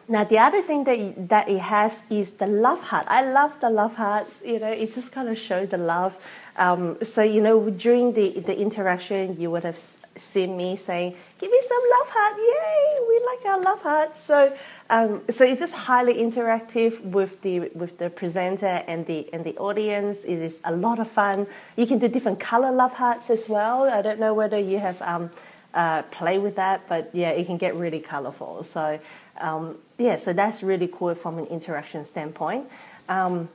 Now, 0.06 0.24
the 0.24 0.38
other 0.38 0.60
thing 0.60 0.84
that, 0.84 1.28
that 1.30 1.48
it 1.48 1.60
has 1.60 2.02
is 2.10 2.32
the 2.32 2.46
love 2.46 2.82
heart. 2.82 3.06
I 3.08 3.30
love 3.30 3.58
the 3.60 3.70
love 3.70 3.96
hearts. 3.96 4.42
You 4.44 4.58
know, 4.58 4.70
it 4.70 4.94
just 4.94 5.12
kind 5.12 5.28
of 5.28 5.38
shows 5.38 5.70
the 5.70 5.78
love. 5.78 6.16
Um, 6.56 6.98
so, 7.02 7.22
you 7.22 7.40
know, 7.40 7.70
during 7.70 8.12
the, 8.12 8.40
the 8.40 8.58
interaction, 8.58 9.40
you 9.40 9.50
would 9.50 9.64
have 9.64 9.78
seen 10.16 10.56
me 10.56 10.76
saying, 10.76 11.14
Give 11.38 11.50
me 11.50 11.60
some 11.66 11.82
love 11.98 12.08
heart. 12.10 12.36
Yay, 12.38 13.06
we 13.08 13.26
like 13.26 13.46
our 13.46 13.60
love 13.62 13.82
hearts. 13.82 14.22
So, 14.22 14.56
um, 14.90 15.22
so 15.30 15.44
it's 15.44 15.60
just 15.60 15.74
highly 15.74 16.14
interactive 16.14 17.00
with 17.00 17.40
the 17.42 17.60
with 17.74 17.98
the 17.98 18.10
presenter 18.10 18.84
and 18.86 19.06
the 19.06 19.32
and 19.32 19.44
the 19.44 19.56
audience. 19.56 20.18
It 20.24 20.38
is 20.38 20.58
a 20.64 20.76
lot 20.76 20.98
of 20.98 21.10
fun. 21.10 21.46
You 21.76 21.86
can 21.86 21.98
do 21.98 22.08
different 22.08 22.38
color 22.40 22.70
love 22.70 22.92
hearts 22.92 23.30
as 23.30 23.48
well. 23.48 23.84
I 23.84 24.02
don't 24.02 24.20
know 24.20 24.34
whether 24.34 24.58
you 24.58 24.78
have 24.78 25.00
um, 25.02 25.30
uh, 25.74 26.02
play 26.02 26.38
with 26.38 26.56
that, 26.56 26.88
but 26.88 27.10
yeah, 27.12 27.30
it 27.30 27.46
can 27.46 27.58
get 27.58 27.74
really 27.74 28.00
colorful. 28.00 28.64
So 28.64 28.98
um, 29.40 29.76
yeah, 29.98 30.16
so 30.16 30.32
that's 30.32 30.62
really 30.62 30.88
cool 30.88 31.14
from 31.14 31.38
an 31.38 31.46
interaction 31.46 32.06
standpoint. 32.06 32.68
Um, 33.08 33.48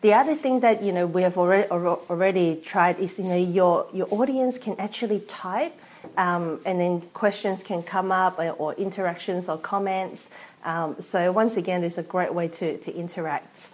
the 0.00 0.14
other 0.14 0.34
thing 0.34 0.60
that 0.60 0.82
you 0.82 0.92
know 0.92 1.06
we 1.06 1.22
have 1.22 1.36
already 1.38 1.68
already 1.68 2.56
tried 2.64 2.98
is 2.98 3.18
you 3.18 3.24
know 3.24 3.36
your 3.36 3.86
your 3.92 4.08
audience 4.10 4.58
can 4.58 4.76
actually 4.78 5.20
type, 5.20 5.74
um, 6.16 6.60
and 6.64 6.80
then 6.80 7.00
questions 7.12 7.62
can 7.62 7.82
come 7.82 8.12
up 8.12 8.38
or, 8.38 8.50
or 8.50 8.74
interactions 8.74 9.48
or 9.48 9.58
comments. 9.58 10.28
Um, 10.64 10.96
so 11.00 11.32
once 11.32 11.56
again, 11.56 11.84
it's 11.84 11.98
a 11.98 12.02
great 12.02 12.34
way 12.34 12.48
to, 12.48 12.76
to 12.78 12.94
interact. 12.94 13.68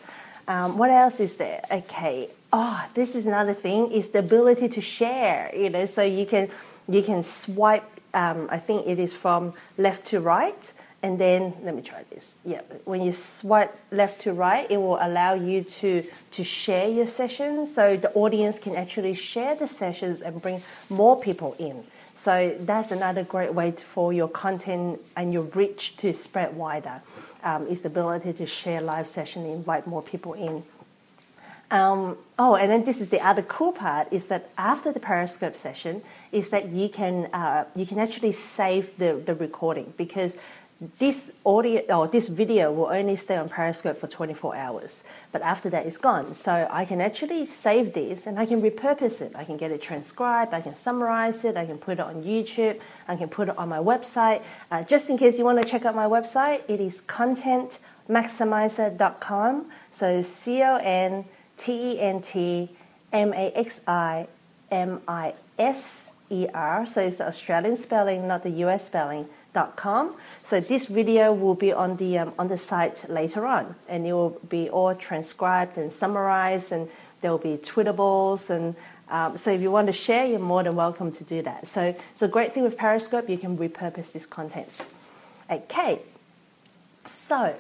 Um, 0.47 0.76
what 0.76 0.90
else 0.90 1.21
is 1.21 1.37
there? 1.37 1.62
Okay. 1.71 2.28
Oh, 2.52 2.85
this 2.94 3.14
is 3.14 3.26
another 3.26 3.54
thing 3.54 3.90
is 3.92 4.11
the 4.11 4.18
ability 4.18 4.68
to 4.71 4.80
share. 4.80 5.50
You 5.56 5.71
know, 5.71 5.87
so 5.87 6.02
you 6.02 6.26
can 6.26 6.50
you 6.88 7.02
can 7.02 7.23
swipe. 7.23 7.85
Um, 8.14 8.49
I 8.50 8.59
think 8.59 8.87
it 8.87 8.99
is 8.99 9.14
from 9.14 9.54
left 9.78 10.07
to 10.09 10.21
right, 10.21 10.73
and 11.02 11.19
then 11.19 11.54
let 11.64 11.75
me 11.75 11.83
try 11.83 12.04
this. 12.11 12.35
Yeah, 12.45 12.61
when 12.85 13.02
you 13.02 13.12
swipe 13.12 13.75
left 13.90 14.23
to 14.23 14.33
right, 14.33 14.71
it 14.71 14.76
will 14.76 14.99
allow 15.00 15.35
you 15.35 15.62
to 15.62 16.04
to 16.33 16.45
share 16.45 16.88
your 16.88 17.07
session, 17.07 17.66
so 17.66 17.97
the 17.97 18.12
audience 18.12 18.59
can 18.59 18.76
actually 18.76 19.14
share 19.14 19.54
the 19.54 19.66
sessions 19.66 20.21
and 20.21 20.40
bring 20.40 20.61
more 20.90 21.21
people 21.21 21.57
in. 21.59 21.85
So 22.14 22.54
that's 22.61 22.92
another 22.92 23.25
great 23.25 23.54
way 23.54 23.73
for 23.73 24.12
your 24.12 24.28
content 24.28 25.00
and 25.16 25.33
your 25.33 25.45
reach 25.45 25.97
to 25.99 26.12
spread 26.12 26.54
wider. 26.54 27.02
Um, 27.45 27.66
is 27.66 27.83
the 27.83 27.88
ability 27.88 28.35
to 28.35 28.47
share 28.47 28.81
live 28.81 29.09
session, 29.09 29.45
invite 29.45 29.85
more 29.85 30.00
people 30.00 30.35
in. 30.35 30.62
Um, 31.73 32.19
oh, 32.38 32.54
and 32.54 32.71
then 32.71 32.85
this 32.85 33.00
is 33.00 33.09
the 33.09 33.21
other 33.21 33.42
cool 33.42 33.73
part 33.73 34.07
is 34.12 34.26
that 34.26 34.50
after 34.57 34.92
the 34.92 35.00
Periscope 35.00 35.57
session, 35.57 36.02
is 36.32 36.50
that 36.50 36.70
you 36.70 36.88
can 36.88 37.26
uh, 37.32 37.64
you 37.76 37.86
can 37.86 37.98
actually 37.98 38.32
save 38.32 38.96
the, 38.98 39.22
the 39.24 39.34
recording 39.34 39.92
because 39.96 40.34
this 40.98 41.30
audio 41.46 41.80
or 41.96 42.08
this 42.08 42.26
video 42.28 42.72
will 42.72 42.86
only 42.86 43.14
stay 43.16 43.36
on 43.36 43.48
Periscope 43.48 43.96
for 43.96 44.08
24 44.08 44.56
hours, 44.56 45.04
but 45.30 45.40
after 45.42 45.70
that 45.70 45.86
it's 45.86 45.96
gone. 45.96 46.34
So 46.34 46.66
I 46.70 46.84
can 46.84 47.00
actually 47.00 47.46
save 47.46 47.94
this 47.94 48.26
and 48.26 48.36
I 48.36 48.46
can 48.46 48.60
repurpose 48.60 49.20
it. 49.20 49.30
I 49.36 49.44
can 49.44 49.56
get 49.56 49.70
it 49.70 49.80
transcribed, 49.80 50.52
I 50.52 50.60
can 50.60 50.74
summarize 50.74 51.44
it, 51.44 51.56
I 51.56 51.66
can 51.66 51.78
put 51.78 52.00
it 52.00 52.00
on 52.00 52.24
YouTube, 52.24 52.80
I 53.06 53.14
can 53.14 53.28
put 53.28 53.48
it 53.48 53.56
on 53.56 53.68
my 53.68 53.78
website. 53.78 54.42
Uh, 54.72 54.82
just 54.82 55.08
in 55.08 55.18
case 55.18 55.38
you 55.38 55.44
want 55.44 55.62
to 55.62 55.68
check 55.68 55.84
out 55.84 55.94
my 55.94 56.06
website, 56.06 56.68
it 56.68 56.80
is 56.80 57.00
contentmaximiser.com. 57.02 59.70
So 59.92 60.20
C 60.22 60.62
O 60.62 60.80
N 60.82 61.26
T 61.58 61.92
E 61.92 62.00
N 62.00 62.20
T 62.22 62.70
M 63.12 63.32
A 63.34 63.52
X 63.54 63.80
I 63.86 64.26
M 64.70 65.02
I 65.06 65.34
S 65.58 66.12
E 66.32 66.48
R. 66.54 66.86
So 66.86 67.02
it's 67.02 67.16
the 67.16 67.28
Australian 67.28 67.76
spelling, 67.76 68.26
not 68.26 68.42
the 68.42 68.50
US 68.64 68.86
spelling 68.86 69.26
dot 69.52 69.76
Com. 69.76 70.16
So 70.42 70.60
this 70.60 70.86
video 70.86 71.32
will 71.32 71.54
be 71.54 71.72
on 71.72 71.96
the 71.98 72.18
um, 72.18 72.32
on 72.38 72.48
the 72.48 72.58
site 72.58 73.08
later 73.08 73.46
on, 73.46 73.74
and 73.88 74.06
it 74.06 74.12
will 74.12 74.40
be 74.48 74.70
all 74.70 74.94
transcribed 74.94 75.76
and 75.76 75.92
summarized, 75.92 76.72
and 76.72 76.88
there 77.20 77.30
will 77.30 77.38
be 77.38 77.56
tweetables 77.58 78.50
and. 78.50 78.74
Um, 79.08 79.36
so 79.36 79.50
if 79.50 79.60
you 79.60 79.70
want 79.70 79.88
to 79.88 79.92
share, 79.92 80.24
you're 80.24 80.38
more 80.38 80.62
than 80.62 80.74
welcome 80.74 81.12
to 81.12 81.24
do 81.24 81.42
that. 81.42 81.66
So, 81.66 81.94
so 82.14 82.26
great 82.28 82.54
thing 82.54 82.62
with 82.62 82.78
Periscope, 82.78 83.28
you 83.28 83.36
can 83.36 83.58
repurpose 83.58 84.10
this 84.10 84.24
content. 84.24 84.86
Okay, 85.50 86.00
so 87.04 87.54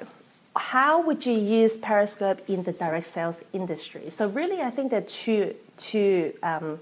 how 0.56 1.02
would 1.02 1.26
you 1.26 1.34
use 1.34 1.76
Periscope 1.76 2.40
in 2.48 2.62
the 2.62 2.72
direct 2.72 3.06
sales 3.06 3.44
industry? 3.52 4.08
So 4.08 4.28
really, 4.28 4.62
I 4.62 4.70
think 4.70 4.92
there 4.92 5.00
are 5.00 5.02
two 5.02 5.54
two 5.76 6.32
um, 6.42 6.78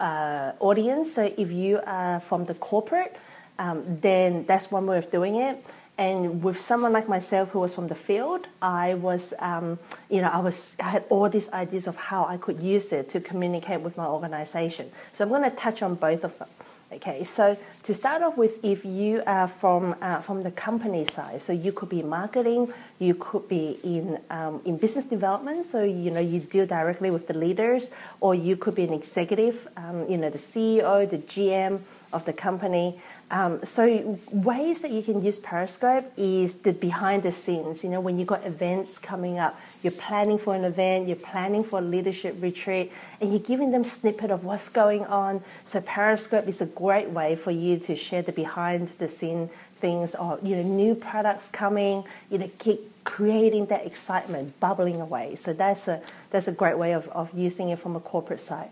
uh, 0.00 0.52
audience. 0.60 1.14
So 1.14 1.32
if 1.36 1.50
you 1.50 1.80
are 1.86 2.20
from 2.20 2.44
the 2.46 2.54
corporate, 2.54 3.16
um, 3.58 4.00
then 4.00 4.44
that's 4.46 4.70
one 4.70 4.86
way 4.86 4.98
of 4.98 5.10
doing 5.10 5.36
it. 5.36 5.64
And 5.96 6.42
with 6.42 6.58
someone 6.58 6.92
like 6.92 7.08
myself 7.08 7.50
who 7.50 7.60
was 7.60 7.72
from 7.72 7.86
the 7.86 7.94
field, 7.94 8.48
I 8.60 8.94
was, 8.94 9.32
um, 9.38 9.78
you 10.10 10.20
know, 10.20 10.28
I 10.28 10.40
was, 10.40 10.74
I 10.80 10.90
had 10.90 11.04
all 11.08 11.28
these 11.28 11.48
ideas 11.50 11.86
of 11.86 11.94
how 11.94 12.24
I 12.24 12.36
could 12.36 12.60
use 12.60 12.92
it 12.92 13.10
to 13.10 13.20
communicate 13.20 13.80
with 13.80 13.96
my 13.96 14.06
organization. 14.06 14.90
So 15.12 15.22
I'm 15.22 15.30
going 15.30 15.48
to 15.48 15.56
touch 15.56 15.82
on 15.82 15.94
both 15.94 16.24
of 16.24 16.36
them. 16.38 16.48
Okay, 16.92 17.24
so 17.24 17.56
to 17.82 17.94
start 17.94 18.22
off 18.22 18.36
with, 18.36 18.62
if 18.64 18.84
you 18.84 19.22
are 19.26 19.48
from 19.48 19.96
uh, 20.00 20.20
from 20.20 20.42
the 20.42 20.50
company 20.50 21.04
side, 21.06 21.42
so 21.42 21.52
you 21.52 21.72
could 21.72 21.88
be 21.88 22.02
marketing, 22.02 22.72
you 22.98 23.14
could 23.14 23.48
be 23.48 23.78
in 23.82 24.20
um, 24.30 24.60
in 24.64 24.76
business 24.76 25.06
development, 25.06 25.66
so 25.66 25.82
you 25.82 26.10
know 26.10 26.20
you 26.20 26.40
deal 26.40 26.66
directly 26.66 27.10
with 27.10 27.26
the 27.26 27.34
leaders, 27.34 27.90
or 28.20 28.34
you 28.34 28.56
could 28.56 28.74
be 28.74 28.84
an 28.84 28.92
executive, 28.92 29.66
um, 29.76 30.08
you 30.08 30.16
know, 30.16 30.30
the 30.30 30.38
CEO, 30.38 31.08
the 31.08 31.18
GM 31.18 31.80
of 32.12 32.24
the 32.26 32.32
company. 32.32 33.00
Um, 33.30 33.64
so 33.64 34.18
ways 34.30 34.82
that 34.82 34.90
you 34.90 35.02
can 35.02 35.24
use 35.24 35.38
Periscope 35.38 36.12
is 36.16 36.54
the 36.56 36.72
behind 36.72 37.22
the 37.22 37.32
scenes. 37.32 37.82
You 37.82 37.90
know, 37.90 38.00
when 38.00 38.18
you've 38.18 38.28
got 38.28 38.44
events 38.44 38.98
coming 38.98 39.38
up, 39.38 39.58
you're 39.82 39.92
planning 39.92 40.38
for 40.38 40.54
an 40.54 40.64
event, 40.64 41.08
you're 41.08 41.16
planning 41.16 41.64
for 41.64 41.78
a 41.78 41.82
leadership 41.82 42.36
retreat, 42.40 42.92
and 43.20 43.32
you're 43.32 43.40
giving 43.40 43.70
them 43.70 43.82
snippet 43.82 44.30
of 44.30 44.44
what's 44.44 44.68
going 44.68 45.04
on. 45.06 45.42
So 45.64 45.80
Periscope 45.80 46.46
is 46.46 46.60
a 46.60 46.66
great 46.66 47.10
way 47.10 47.34
for 47.34 47.50
you 47.50 47.78
to 47.78 47.96
share 47.96 48.22
the 48.22 48.32
behind 48.32 48.88
the 48.88 49.08
scene 49.08 49.50
things 49.80 50.14
or 50.14 50.38
you 50.42 50.56
know 50.56 50.62
new 50.62 50.94
products 50.94 51.48
coming. 51.48 52.04
You 52.30 52.38
know, 52.38 52.50
keep 52.58 53.04
creating 53.04 53.66
that 53.66 53.86
excitement 53.86 54.58
bubbling 54.60 55.00
away. 55.00 55.36
So 55.36 55.52
that's 55.52 55.88
a 55.88 56.02
that's 56.30 56.48
a 56.48 56.52
great 56.52 56.78
way 56.78 56.92
of, 56.92 57.08
of 57.08 57.30
using 57.36 57.70
it 57.70 57.78
from 57.78 57.96
a 57.96 58.00
corporate 58.00 58.40
side. 58.40 58.70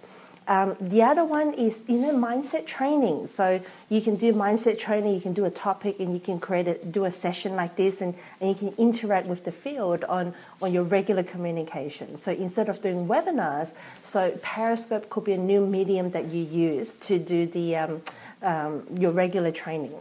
Um, 0.52 0.76
the 0.78 1.02
other 1.02 1.24
one 1.24 1.54
is 1.54 1.88
know 1.88 2.14
mindset 2.14 2.66
training. 2.66 3.26
So 3.26 3.62
you 3.88 4.02
can 4.02 4.16
do 4.16 4.34
mindset 4.34 4.78
training. 4.78 5.14
You 5.14 5.20
can 5.22 5.32
do 5.32 5.46
a 5.46 5.50
topic, 5.50 5.98
and 5.98 6.12
you 6.12 6.20
can 6.20 6.38
create 6.38 6.68
a, 6.68 6.74
do 6.84 7.06
a 7.06 7.10
session 7.10 7.56
like 7.56 7.76
this, 7.76 8.02
and, 8.02 8.14
and 8.38 8.50
you 8.50 8.54
can 8.54 8.74
interact 8.76 9.28
with 9.28 9.46
the 9.46 9.52
field 9.52 10.04
on 10.04 10.34
on 10.60 10.74
your 10.74 10.82
regular 10.82 11.22
communication. 11.22 12.18
So 12.18 12.32
instead 12.32 12.68
of 12.68 12.82
doing 12.82 13.08
webinars, 13.08 13.70
so 14.04 14.38
Periscope 14.42 15.08
could 15.08 15.24
be 15.24 15.32
a 15.32 15.38
new 15.52 15.66
medium 15.66 16.10
that 16.10 16.26
you 16.26 16.42
use 16.42 16.92
to 17.08 17.18
do 17.18 17.46
the 17.46 17.76
um, 17.76 18.02
um, 18.42 18.86
your 18.94 19.12
regular 19.12 19.52
training, 19.52 19.94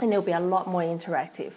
and 0.00 0.10
it'll 0.10 0.22
be 0.22 0.32
a 0.32 0.40
lot 0.40 0.66
more 0.66 0.82
interactive 0.82 1.52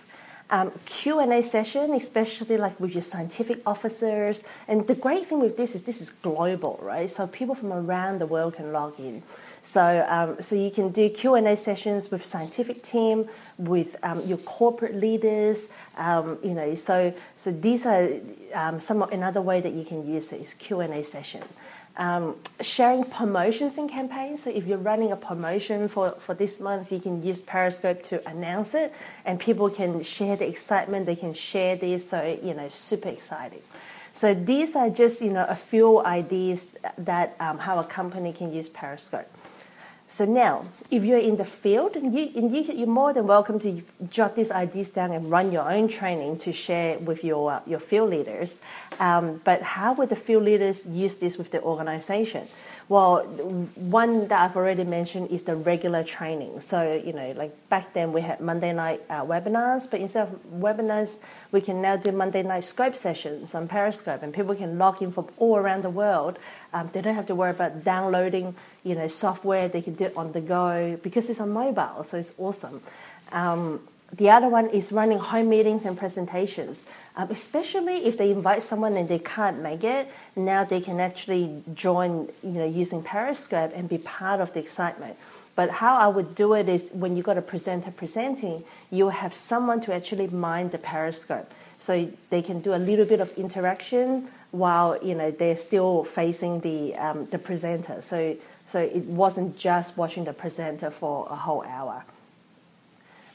um, 0.52 0.72
Q&A 0.86 1.42
session, 1.42 1.94
especially 1.94 2.58
like 2.58 2.80
with 2.80 2.94
your 2.94 3.04
scientific 3.04 3.62
officers. 3.66 4.44
And 4.68 4.86
the 4.86 4.96
great 4.96 5.28
thing 5.28 5.40
with 5.40 5.56
this 5.58 5.76
is 5.76 5.84
this 5.84 6.02
is 6.02 6.10
global, 6.10 6.78
right? 6.82 7.10
So 7.10 7.26
people 7.26 7.56
from 7.56 7.72
around 7.72 8.20
the 8.20 8.28
world 8.28 8.56
can 8.56 8.74
log 8.74 9.00
in. 9.00 9.24
So, 9.64 10.06
um, 10.10 10.42
so 10.42 10.56
you 10.56 10.72
can 10.72 10.90
do 10.90 11.10
Q&A 11.10 11.56
sessions 11.56 12.12
with 12.12 12.26
scientific 12.26 12.84
team, 12.84 13.30
with 13.58 13.96
um, 14.04 14.22
your 14.26 14.40
corporate 14.40 14.96
leaders, 14.96 15.68
um, 15.98 16.40
you 16.44 16.54
know, 16.54 16.76
so, 16.76 17.14
so 17.38 17.52
these 17.52 17.86
are 17.86 18.10
um, 18.54 18.80
some, 18.80 19.04
another 19.04 19.42
way 19.42 19.62
that 19.62 19.74
you 19.74 19.86
can 19.86 20.08
use 20.08 20.34
it 20.34 20.42
is 20.42 20.54
Q&A 20.56 21.04
session. 21.04 21.44
Um, 21.98 22.36
sharing 22.62 23.04
promotions 23.04 23.78
and 23.78 23.90
campaigns. 23.90 24.44
So 24.44 24.50
if 24.50 24.66
you're 24.66 24.78
running 24.78 25.12
a 25.12 25.18
promotion 25.18 25.90
for, 25.90 26.12
for 26.26 26.34
this 26.34 26.60
month, 26.62 26.92
you 26.92 27.00
can 27.00 27.22
use 27.22 27.42
Periscope 27.42 28.02
to 28.04 28.28
announce 28.30 28.74
it, 28.74 28.94
and 29.26 29.40
people 29.40 29.70
can 29.70 30.02
share 30.02 30.38
the 30.38 30.48
excitement. 30.48 31.06
They 31.06 31.18
can 31.18 31.34
share 31.34 31.76
this, 31.76 32.10
so 32.10 32.40
you 32.42 32.54
know, 32.54 32.70
super 32.70 33.10
exciting. 33.10 33.62
So 34.14 34.34
these 34.34 34.76
are 34.76 34.90
just 34.90 35.22
you 35.22 35.32
know 35.32 35.46
a 35.48 35.56
few 35.56 36.04
ideas 36.04 36.72
that 36.98 37.36
um, 37.40 37.58
how 37.58 37.80
a 37.80 37.84
company 37.84 38.32
can 38.34 38.54
use 38.54 38.70
Periscope. 38.70 39.28
So 40.12 40.26
now, 40.26 40.66
if 40.92 41.06
you're 41.06 41.20
in 41.20 41.38
the 41.38 41.46
field, 41.46 41.96
and 41.96 42.14
you, 42.14 42.26
you're 42.74 42.86
more 42.86 43.14
than 43.14 43.28
welcome 43.28 43.60
to 43.60 43.82
jot 44.10 44.36
these 44.36 44.52
ideas 44.52 44.90
down 44.90 45.14
and 45.14 45.32
run 45.32 45.54
your 45.54 45.72
own 45.72 45.88
training 45.88 46.40
to 46.40 46.52
share 46.52 47.00
with 47.00 47.24
your, 47.24 47.50
uh, 47.50 47.62
your 47.66 47.80
field 47.80 48.10
leaders. 48.10 48.60
Um, 49.00 49.40
but 49.46 49.62
how 49.62 49.94
would 49.94 50.10
the 50.10 50.18
field 50.18 50.44
leaders 50.44 50.86
use 50.86 51.16
this 51.16 51.38
with 51.38 51.52
the 51.52 51.62
organization? 51.62 52.46
Well, 52.92 53.24
one 53.76 54.28
that 54.28 54.42
I've 54.42 54.58
already 54.58 54.84
mentioned 54.84 55.32
is 55.32 55.44
the 55.44 55.56
regular 55.56 56.04
training. 56.04 56.60
So, 56.60 57.02
you 57.06 57.14
know, 57.14 57.32
like 57.38 57.54
back 57.70 57.94
then 57.94 58.12
we 58.12 58.20
had 58.20 58.42
Monday 58.42 58.74
night 58.74 59.02
uh, 59.10 59.24
webinars, 59.24 59.90
but 59.90 60.02
instead 60.02 60.28
of 60.28 60.38
webinars, 60.60 61.16
we 61.54 61.62
can 61.62 61.82
now 61.82 61.96
do 61.96 62.12
Monday 62.12 62.44
night 62.44 62.64
Skype 62.64 62.98
sessions 62.98 63.56
on 63.56 63.70
Periscope, 63.70 64.24
and 64.24 64.34
people 64.34 64.54
can 64.56 64.78
log 64.78 65.02
in 65.02 65.10
from 65.10 65.30
all 65.38 65.56
around 65.56 65.84
the 65.84 65.90
world. 65.90 66.38
Um, 66.74 66.90
they 66.92 67.02
don't 67.02 67.16
have 67.16 67.28
to 67.28 67.36
worry 67.36 67.52
about 67.52 67.86
downloading, 67.86 68.56
you 68.84 68.96
know, 68.96 69.08
software. 69.08 69.70
They 69.70 69.82
can 69.82 69.94
do 69.94 70.08
it 70.08 70.18
on 70.18 70.34
the 70.34 70.42
go 70.42 71.00
because 71.02 71.30
it's 71.30 71.40
on 71.40 71.52
mobile, 71.52 72.04
so 72.04 72.18
it's 72.18 72.34
awesome. 72.38 72.82
Um, 73.32 73.88
the 74.14 74.30
other 74.30 74.50
one 74.50 74.70
is 74.70 74.92
running 74.92 75.20
home 75.20 75.50
meetings 75.50 75.86
and 75.86 75.98
presentations, 75.98 76.86
um, 77.16 77.30
especially 77.32 78.06
if 78.06 78.18
they 78.18 78.32
invite 78.32 78.62
someone 78.62 78.98
and 78.98 79.08
they 79.08 79.20
can't 79.20 79.62
make 79.62 79.84
it. 79.84 80.08
Now 80.36 80.64
they 80.66 80.82
can 80.82 81.00
actually 81.00 81.64
join, 81.74 82.28
you 82.44 82.52
know, 82.52 82.66
using 82.66 83.04
Periscope 83.04 83.72
and 83.74 83.88
be 83.88 83.98
part 83.98 84.42
of 84.42 84.54
the 84.54 84.60
excitement. 84.60 85.18
But 85.56 85.70
how 85.70 85.96
I 85.96 86.08
would 86.08 86.36
do 86.36 86.54
it 86.54 86.68
is 86.68 86.90
when 86.92 87.16
you 87.16 87.24
got 87.24 87.38
a 87.38 87.42
presenter 87.42 87.92
presenting, 87.92 88.64
you 88.90 89.10
have 89.10 89.34
someone 89.34 89.82
to 89.82 89.94
actually 89.94 90.28
mind 90.28 90.72
the 90.72 90.78
Periscope, 90.78 91.50
so 91.80 92.10
they 92.30 92.42
can 92.42 92.62
do 92.62 92.74
a 92.74 92.78
little 92.78 93.06
bit 93.06 93.20
of 93.20 93.32
interaction 93.38 94.28
while 94.52 94.98
you 95.04 95.16
know 95.16 95.32
they're 95.32 95.56
still 95.56 96.04
facing 96.04 96.60
the 96.62 96.96
um, 96.96 97.26
the 97.28 97.38
presenter. 97.38 98.02
So 98.02 98.36
so 98.70 98.80
it 98.80 99.06
wasn't 99.06 99.58
just 99.58 99.98
watching 99.98 100.26
the 100.26 100.34
presenter 100.34 100.92
for 100.92 101.28
a 101.30 101.36
whole 101.36 101.64
hour. 101.64 102.04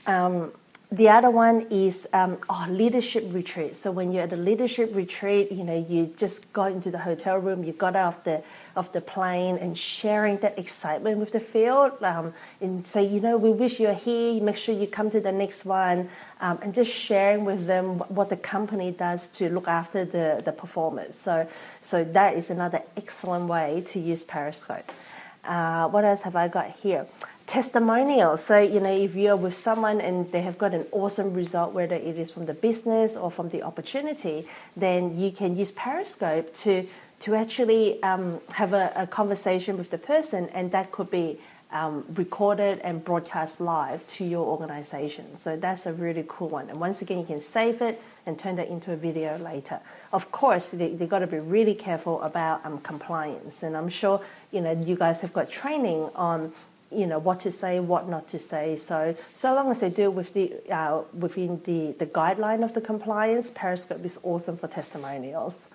Um, 0.06 0.52
the 0.93 1.09
other 1.09 1.31
one 1.31 1.66
is 1.71 2.07
um, 2.12 2.38
oh, 2.49 2.66
leadership 2.71 3.25
retreat. 3.31 3.75
So 3.76 3.90
when 3.90 4.12
you're 4.12 4.23
at 4.23 4.33
a 4.33 4.37
leadership 4.37 4.95
retreat, 4.95 5.50
you 5.50 5.64
know 5.64 5.85
you 5.88 6.14
just 6.16 6.52
got 6.52 6.71
into 6.71 6.93
the 6.93 6.99
hotel 6.99 7.38
room, 7.38 7.64
you 7.64 7.73
got 7.73 7.97
out 7.97 8.19
of 8.19 8.25
the 8.25 8.43
of 8.76 8.93
the 8.93 9.00
plane, 9.00 9.57
and 9.57 9.76
sharing 9.76 10.38
that 10.38 10.57
excitement 10.59 11.19
with 11.19 11.33
the 11.33 11.40
field, 11.40 12.00
um, 12.05 12.33
and 12.61 12.87
say, 12.87 13.05
you 13.05 13.21
know, 13.21 13.37
we 13.37 13.50
wish 13.50 13.81
you're 13.81 13.95
here. 13.95 14.40
Make 14.40 14.57
sure 14.57 14.76
you 14.76 14.87
come 14.87 15.11
to 15.11 15.21
the 15.21 15.33
next 15.33 15.64
one, 15.64 16.09
um, 16.40 16.61
and 16.62 16.73
just 16.73 16.93
sharing 16.93 17.45
with 17.45 17.66
them 17.66 17.99
what 18.09 18.28
the 18.28 18.37
company 18.37 18.93
does 18.93 19.28
to 19.31 19.50
look 19.50 19.66
after 19.66 20.05
the 20.05 20.40
the 20.45 20.52
performers. 20.52 21.19
So 21.19 21.49
so 21.83 22.05
that 22.05 22.37
is 22.37 22.49
another 22.49 22.83
excellent 22.97 23.49
way 23.49 23.83
to 23.88 23.99
use 23.99 24.23
Periscope. 24.23 24.93
Uh, 25.45 25.88
what 25.88 26.05
else 26.05 26.23
have 26.23 26.37
I 26.37 26.47
got 26.47 26.71
here? 26.71 27.07
Testimonials. 27.47 28.45
So, 28.45 28.59
you 28.59 28.81
know, 28.81 28.93
if 28.93 29.15
you're 29.15 29.37
with 29.37 29.55
someone 29.55 30.00
and 30.00 30.31
they 30.33 30.43
have 30.43 30.59
got 30.59 30.75
an 30.75 30.87
awesome 30.93 31.33
result, 31.33 31.73
whether 31.73 31.95
it 31.95 32.19
is 32.19 32.31
from 32.31 32.47
the 32.47 32.55
business 32.55 33.17
or 33.17 33.31
from 33.31 33.50
the 33.50 33.62
opportunity, 33.62 34.47
then 34.76 35.19
you 35.19 35.31
can 35.31 35.57
use 35.57 35.71
Periscope 35.71 36.55
to 36.59 36.87
to 37.19 37.35
actually 37.35 38.03
um, 38.03 38.38
have 38.53 38.75
a, 38.75 38.93
a, 38.95 39.07
conversation 39.07 39.79
with 39.79 39.88
the 39.88 39.97
person, 39.97 40.50
and 40.53 40.71
that 40.73 40.93
could 40.93 41.11
be 41.11 41.38
um, 41.73 42.05
recorded 42.15 42.79
and 42.81 43.03
broadcast 43.03 43.59
live 43.59 44.07
to 44.07 44.25
your 44.25 44.47
organization. 44.47 45.37
So 45.38 45.57
that's 45.57 45.87
a 45.87 45.95
really 45.95 46.25
cool 46.29 46.50
one. 46.50 46.69
And 46.69 46.79
once 46.79 47.00
again, 47.00 47.19
you 47.19 47.25
can 47.25 47.41
save 47.41 47.81
it 47.81 48.03
and 48.26 48.38
turn 48.38 48.57
that 48.57 48.69
into 48.69 48.93
a 48.93 48.97
video 48.97 49.38
later. 49.38 49.81
Of 50.12 50.31
course, 50.31 50.71
they, 50.71 50.95
they 50.95 51.07
got 51.07 51.21
to 51.21 51.26
be 51.26 51.38
really 51.38 51.75
careful 51.75 52.21
about 52.23 52.65
um, 52.67 52.79
compliance. 52.81 53.62
And 53.62 53.76
I'm 53.76 53.88
sure, 53.88 54.21
you 54.53 54.61
know, 54.61 54.73
you 54.73 54.97
guys 54.97 55.21
have 55.21 55.33
got 55.33 55.50
training 55.50 56.11
on 56.15 56.53
you 56.90 57.07
know 57.07 57.19
what 57.19 57.40
to 57.40 57.50
say, 57.50 57.81
what 57.81 58.09
not 58.09 58.28
to 58.28 58.38
say. 58.38 58.76
So 58.76 59.16
so 59.35 59.55
long 59.55 59.71
as 59.71 59.81
they 59.81 59.90
do 59.90 60.11
with 60.11 60.33
the 60.35 60.55
uh, 60.71 61.02
within 61.12 61.61
the 61.64 61.93
the 61.93 62.07
guideline 62.07 62.64
of 62.64 62.75
the 62.75 62.81
compliance, 62.81 63.50
Periscope 63.55 64.05
is 64.05 64.19
awesome 64.23 64.57
for 64.57 64.69
testimonials. 64.69 65.69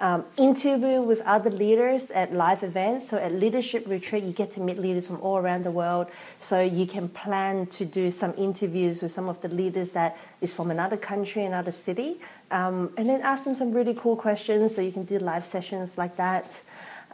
Um, 0.00 0.24
interview 0.36 1.00
with 1.00 1.20
other 1.20 1.50
leaders 1.50 2.10
at 2.10 2.32
live 2.32 2.64
events. 2.64 3.08
So 3.08 3.16
at 3.16 3.32
leadership 3.32 3.86
retreat, 3.86 4.24
you 4.24 4.32
get 4.32 4.52
to 4.54 4.60
meet 4.60 4.76
leaders 4.76 5.06
from 5.06 5.20
all 5.20 5.36
around 5.36 5.64
the 5.64 5.70
world. 5.70 6.08
So 6.40 6.60
you 6.60 6.84
can 6.86 7.08
plan 7.08 7.66
to 7.66 7.84
do 7.84 8.10
some 8.10 8.34
interviews 8.36 9.02
with 9.02 9.12
some 9.12 9.28
of 9.28 9.40
the 9.40 9.48
leaders 9.48 9.92
that 9.92 10.16
is 10.40 10.52
from 10.52 10.72
another 10.72 10.96
country, 10.96 11.44
another 11.44 11.70
city, 11.70 12.20
um, 12.50 12.92
and 12.96 13.08
then 13.08 13.20
ask 13.22 13.44
them 13.44 13.54
some 13.54 13.72
really 13.72 13.94
cool 13.94 14.16
questions. 14.16 14.74
So 14.74 14.82
you 14.82 14.90
can 14.90 15.04
do 15.04 15.20
live 15.20 15.46
sessions 15.46 15.96
like 15.96 16.16
that. 16.16 16.60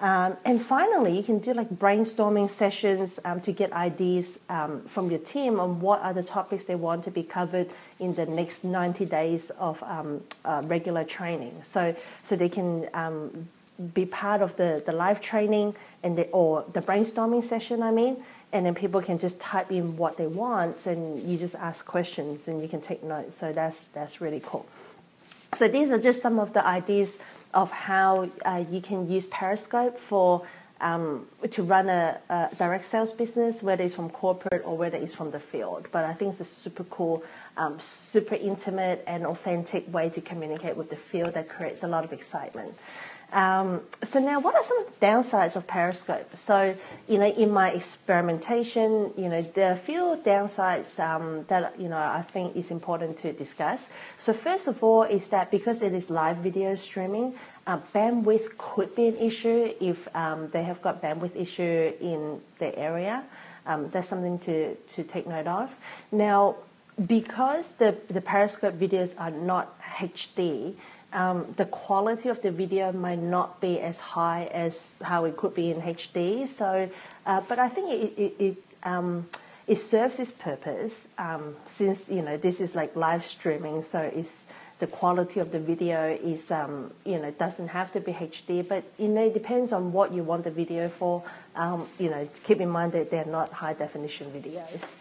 Um, 0.00 0.38
and 0.46 0.60
finally, 0.60 1.14
you 1.14 1.22
can 1.22 1.40
do 1.40 1.52
like 1.52 1.68
brainstorming 1.68 2.48
sessions 2.48 3.20
um, 3.24 3.42
to 3.42 3.52
get 3.52 3.70
ideas 3.72 4.38
um, 4.48 4.80
from 4.86 5.10
your 5.10 5.18
team 5.18 5.60
on 5.60 5.80
what 5.80 6.00
are 6.00 6.14
the 6.14 6.22
topics 6.22 6.64
they 6.64 6.74
want 6.74 7.04
to 7.04 7.10
be 7.10 7.22
covered 7.22 7.68
in 7.98 8.14
the 8.14 8.24
next 8.24 8.64
90 8.64 9.04
days 9.04 9.50
of 9.50 9.82
um, 9.82 10.22
uh, 10.46 10.62
regular 10.64 11.04
training. 11.04 11.54
So, 11.62 11.94
so 12.22 12.34
they 12.34 12.48
can 12.48 12.88
um, 12.94 13.48
be 13.92 14.06
part 14.06 14.40
of 14.40 14.56
the, 14.56 14.82
the 14.86 14.92
live 14.92 15.20
training 15.20 15.74
and 16.02 16.16
the, 16.16 16.26
or 16.28 16.64
the 16.72 16.80
brainstorming 16.80 17.44
session, 17.44 17.82
I 17.82 17.90
mean, 17.90 18.24
and 18.52 18.64
then 18.64 18.74
people 18.74 19.02
can 19.02 19.18
just 19.18 19.38
type 19.38 19.70
in 19.70 19.98
what 19.98 20.16
they 20.16 20.26
want 20.26 20.86
and 20.86 21.18
you 21.18 21.36
just 21.36 21.54
ask 21.56 21.84
questions 21.84 22.48
and 22.48 22.62
you 22.62 22.68
can 22.68 22.80
take 22.80 23.02
notes. 23.02 23.36
So 23.36 23.52
that's, 23.52 23.88
that's 23.88 24.22
really 24.22 24.40
cool. 24.42 24.66
So 25.54 25.68
these 25.68 25.90
are 25.90 25.98
just 25.98 26.22
some 26.22 26.38
of 26.38 26.52
the 26.52 26.66
ideas 26.66 27.18
of 27.52 27.70
how 27.72 28.28
uh, 28.44 28.64
you 28.70 28.80
can 28.80 29.10
use 29.10 29.26
Periscope 29.26 29.98
for 29.98 30.46
um, 30.80 31.26
to 31.50 31.62
run 31.62 31.88
a, 31.88 32.18
a, 32.28 32.48
direct 32.56 32.86
sales 32.86 33.12
business, 33.12 33.62
whether 33.62 33.84
it's 33.84 33.94
from 33.94 34.08
corporate 34.10 34.62
or 34.64 34.76
whether 34.78 34.96
it's 34.96 35.14
from 35.14 35.30
the 35.30 35.40
field. 35.40 35.88
But 35.92 36.04
I 36.04 36.14
think 36.14 36.32
it's 36.32 36.40
a 36.40 36.44
super 36.44 36.84
cool, 36.84 37.22
um, 37.56 37.78
super 37.80 38.34
intimate 38.34 39.04
and 39.06 39.26
authentic 39.26 39.92
way 39.92 40.08
to 40.10 40.20
communicate 40.20 40.76
with 40.76 40.88
the 40.88 40.96
field 40.96 41.34
that 41.34 41.48
creates 41.48 41.82
a 41.82 41.88
lot 41.88 42.04
of 42.04 42.12
excitement. 42.12 42.74
Um, 43.32 43.82
so 44.02 44.18
now, 44.18 44.40
what 44.40 44.56
are 44.56 44.64
some 44.64 44.80
of 44.80 44.86
the 44.98 45.06
downsides 45.06 45.54
of 45.54 45.66
Periscope? 45.66 46.36
So, 46.36 46.74
you 47.06 47.18
know, 47.18 47.30
in 47.30 47.50
my 47.52 47.70
experimentation, 47.70 49.12
you 49.16 49.28
know, 49.28 49.42
there 49.42 49.70
are 49.70 49.74
a 49.74 49.78
few 49.78 50.20
downsides 50.24 50.98
um, 50.98 51.44
that 51.46 51.78
you 51.78 51.88
know 51.88 51.98
I 51.98 52.22
think 52.22 52.56
is 52.56 52.70
important 52.70 53.18
to 53.18 53.32
discuss. 53.32 53.88
So, 54.18 54.32
first 54.32 54.66
of 54.66 54.82
all, 54.82 55.04
is 55.04 55.28
that 55.28 55.50
because 55.50 55.80
it 55.80 55.92
is 55.92 56.10
live 56.10 56.38
video 56.38 56.74
streaming, 56.74 57.34
uh, 57.66 57.78
bandwidth 57.94 58.58
could 58.58 58.96
be 58.96 59.06
an 59.06 59.16
issue 59.18 59.74
if 59.80 60.08
um, 60.16 60.48
they 60.50 60.64
have 60.64 60.82
got 60.82 61.00
bandwidth 61.00 61.36
issue 61.36 61.92
in 62.00 62.40
the 62.58 62.76
area. 62.76 63.22
Um, 63.64 63.90
that's 63.90 64.08
something 64.08 64.40
to 64.40 64.74
to 64.74 65.04
take 65.04 65.28
note 65.28 65.46
of. 65.46 65.70
Now, 66.10 66.56
because 67.06 67.72
the 67.78 67.96
the 68.08 68.20
Periscope 68.20 68.74
videos 68.74 69.14
are 69.18 69.30
not 69.30 69.80
HD 69.80 70.74
um, 71.12 71.52
the 71.56 71.64
quality 71.66 72.28
of 72.28 72.40
the 72.42 72.50
video 72.50 72.92
might 72.92 73.18
not 73.18 73.60
be 73.60 73.80
as 73.80 73.98
high 73.98 74.48
as 74.52 74.78
how 75.02 75.24
it 75.24 75.36
could 75.36 75.54
be 75.54 75.70
in 75.70 75.80
HD. 75.80 76.46
So, 76.46 76.88
uh, 77.26 77.40
but 77.48 77.58
I 77.58 77.68
think 77.68 77.90
it 77.90 78.20
it, 78.20 78.34
it, 78.38 78.56
um, 78.84 79.28
it 79.66 79.76
serves 79.76 80.18
its 80.18 80.30
purpose 80.30 81.08
um, 81.18 81.56
since 81.66 82.08
you 82.08 82.22
know 82.22 82.36
this 82.36 82.60
is 82.60 82.74
like 82.74 82.94
live 82.96 83.26
streaming, 83.26 83.82
so 83.82 84.00
it's 84.00 84.44
the 84.78 84.86
quality 84.86 85.40
of 85.40 85.52
the 85.52 85.60
video 85.60 86.18
is 86.22 86.50
um, 86.50 86.92
you 87.04 87.18
know 87.18 87.30
doesn't 87.32 87.68
have 87.68 87.92
to 87.92 88.00
be 88.00 88.12
HD, 88.12 88.66
but 88.66 88.84
you 88.98 89.08
know 89.08 89.26
it 89.26 89.34
depends 89.34 89.72
on 89.72 89.92
what 89.92 90.12
you 90.12 90.22
want 90.22 90.44
the 90.44 90.50
video 90.50 90.88
for. 90.88 91.22
Um, 91.56 91.86
you 91.98 92.10
know, 92.10 92.28
keep 92.44 92.60
in 92.60 92.68
mind 92.68 92.92
that 92.92 93.10
they're 93.10 93.24
not 93.24 93.52
high 93.52 93.74
definition 93.74 94.30
videos. 94.30 94.92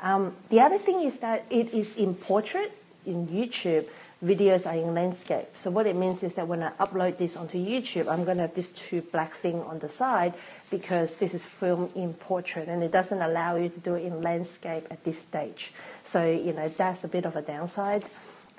Um, 0.00 0.34
the 0.50 0.60
other 0.60 0.78
thing 0.78 1.02
is 1.02 1.18
that 1.18 1.46
it 1.48 1.72
is 1.72 1.96
in 1.96 2.14
portrait 2.14 2.72
in 3.06 3.26
YouTube 3.28 3.86
videos 4.24 4.66
are 4.66 4.74
in 4.74 4.94
landscape. 4.94 5.46
So 5.56 5.70
what 5.70 5.86
it 5.86 5.94
means 5.94 6.22
is 6.22 6.34
that 6.36 6.48
when 6.48 6.62
I 6.62 6.70
upload 6.80 7.18
this 7.18 7.36
onto 7.36 7.58
YouTube, 7.58 8.08
I'm 8.08 8.24
going 8.24 8.38
to 8.38 8.42
have 8.44 8.54
this 8.54 8.68
two 8.68 9.02
black 9.02 9.36
thing 9.36 9.60
on 9.62 9.78
the 9.78 9.88
side 9.88 10.32
because 10.70 11.18
this 11.18 11.34
is 11.34 11.44
filmed 11.44 11.94
in 11.94 12.14
portrait 12.14 12.68
and 12.68 12.82
it 12.82 12.90
doesn't 12.90 13.20
allow 13.20 13.56
you 13.56 13.68
to 13.68 13.80
do 13.80 13.94
it 13.94 14.04
in 14.04 14.22
landscape 14.22 14.86
at 14.90 15.04
this 15.04 15.18
stage. 15.18 15.72
So, 16.02 16.24
you 16.30 16.52
know, 16.52 16.68
that's 16.68 17.04
a 17.04 17.08
bit 17.08 17.26
of 17.26 17.36
a 17.36 17.42
downside. 17.42 18.04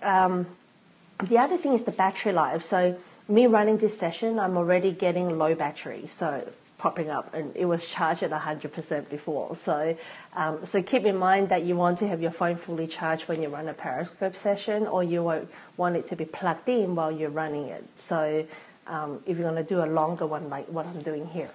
Um, 0.01 0.45
the 1.23 1.39
other 1.39 1.57
thing 1.57 1.73
is 1.73 1.83
the 1.83 1.91
battery 1.91 2.33
life. 2.33 2.61
So 2.61 2.97
me 3.27 3.47
running 3.47 3.77
this 3.77 3.97
session, 3.97 4.39
I'm 4.39 4.57
already 4.57 4.91
getting 4.91 5.37
low 5.37 5.55
battery. 5.55 6.07
So 6.07 6.47
popping 6.85 7.09
up 7.09 7.33
and 7.33 7.51
it 7.55 7.65
was 7.65 7.87
charged 7.87 8.21
at 8.21 8.29
100% 8.29 9.09
before. 9.09 9.55
So, 9.55 9.97
um, 10.35 10.63
so 10.67 10.83
keep 10.83 11.03
in 11.03 11.17
mind 11.17 11.49
that 11.49 11.63
you 11.63 11.75
want 11.75 11.97
to 11.97 12.07
have 12.07 12.21
your 12.21 12.29
phone 12.29 12.57
fully 12.57 12.85
charged 12.85 13.27
when 13.27 13.41
you 13.41 13.49
run 13.49 13.67
a 13.67 13.73
Periscope 13.73 14.35
session 14.35 14.85
or 14.85 15.03
you 15.03 15.23
won't 15.23 15.49
want 15.77 15.95
it 15.95 16.05
to 16.09 16.15
be 16.15 16.25
plugged 16.25 16.69
in 16.69 16.93
while 16.93 17.11
you're 17.11 17.31
running 17.31 17.65
it. 17.69 17.83
So 17.95 18.45
um, 18.85 19.23
if 19.25 19.35
you're 19.35 19.49
going 19.49 19.63
to 19.65 19.67
do 19.67 19.83
a 19.83 19.89
longer 19.99 20.27
one 20.27 20.47
like 20.51 20.67
what 20.67 20.85
I'm 20.85 21.01
doing 21.01 21.25
here. 21.25 21.49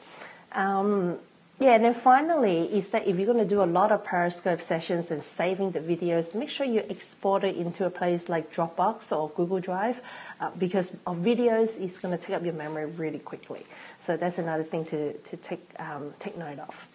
Um, 0.51 1.21
yeah, 1.61 1.75
and 1.75 1.85
then 1.85 1.93
finally 1.93 2.63
is 2.75 2.89
that 2.89 3.07
if 3.07 3.17
you're 3.17 3.27
going 3.27 3.39
to 3.39 3.45
do 3.45 3.63
a 3.63 3.65
lot 3.65 3.93
of 3.93 4.03
Periscope 4.03 4.63
sessions 4.63 5.11
and 5.11 5.23
saving 5.23 5.73
the 5.73 5.81
videos, 5.81 6.35
make 6.35 6.49
sure 6.49 6.65
you 6.67 6.83
export 6.89 7.45
it 7.45 7.57
into 7.57 7.85
a 7.85 7.91
place 7.91 8.31
like 8.31 8.51
Dropbox 8.51 9.13
or 9.13 9.29
Google 9.29 9.61
Drive 9.61 10.01
uh, 10.41 10.51
because 10.59 10.91
of 11.07 11.19
videos 11.19 11.79
is 11.79 11.99
going 11.99 12.17
to 12.17 12.25
take 12.25 12.35
up 12.35 12.43
your 12.43 12.55
memory 12.55 12.87
really 12.87 13.19
quickly. 13.19 13.67
So 14.01 14.17
that's 14.17 14.39
another 14.39 14.65
thing 14.65 14.87
to, 14.87 15.13
to 15.13 15.37
take, 15.37 15.63
um, 15.79 16.15
take 16.19 16.39
note 16.39 16.61
of. 16.61 16.89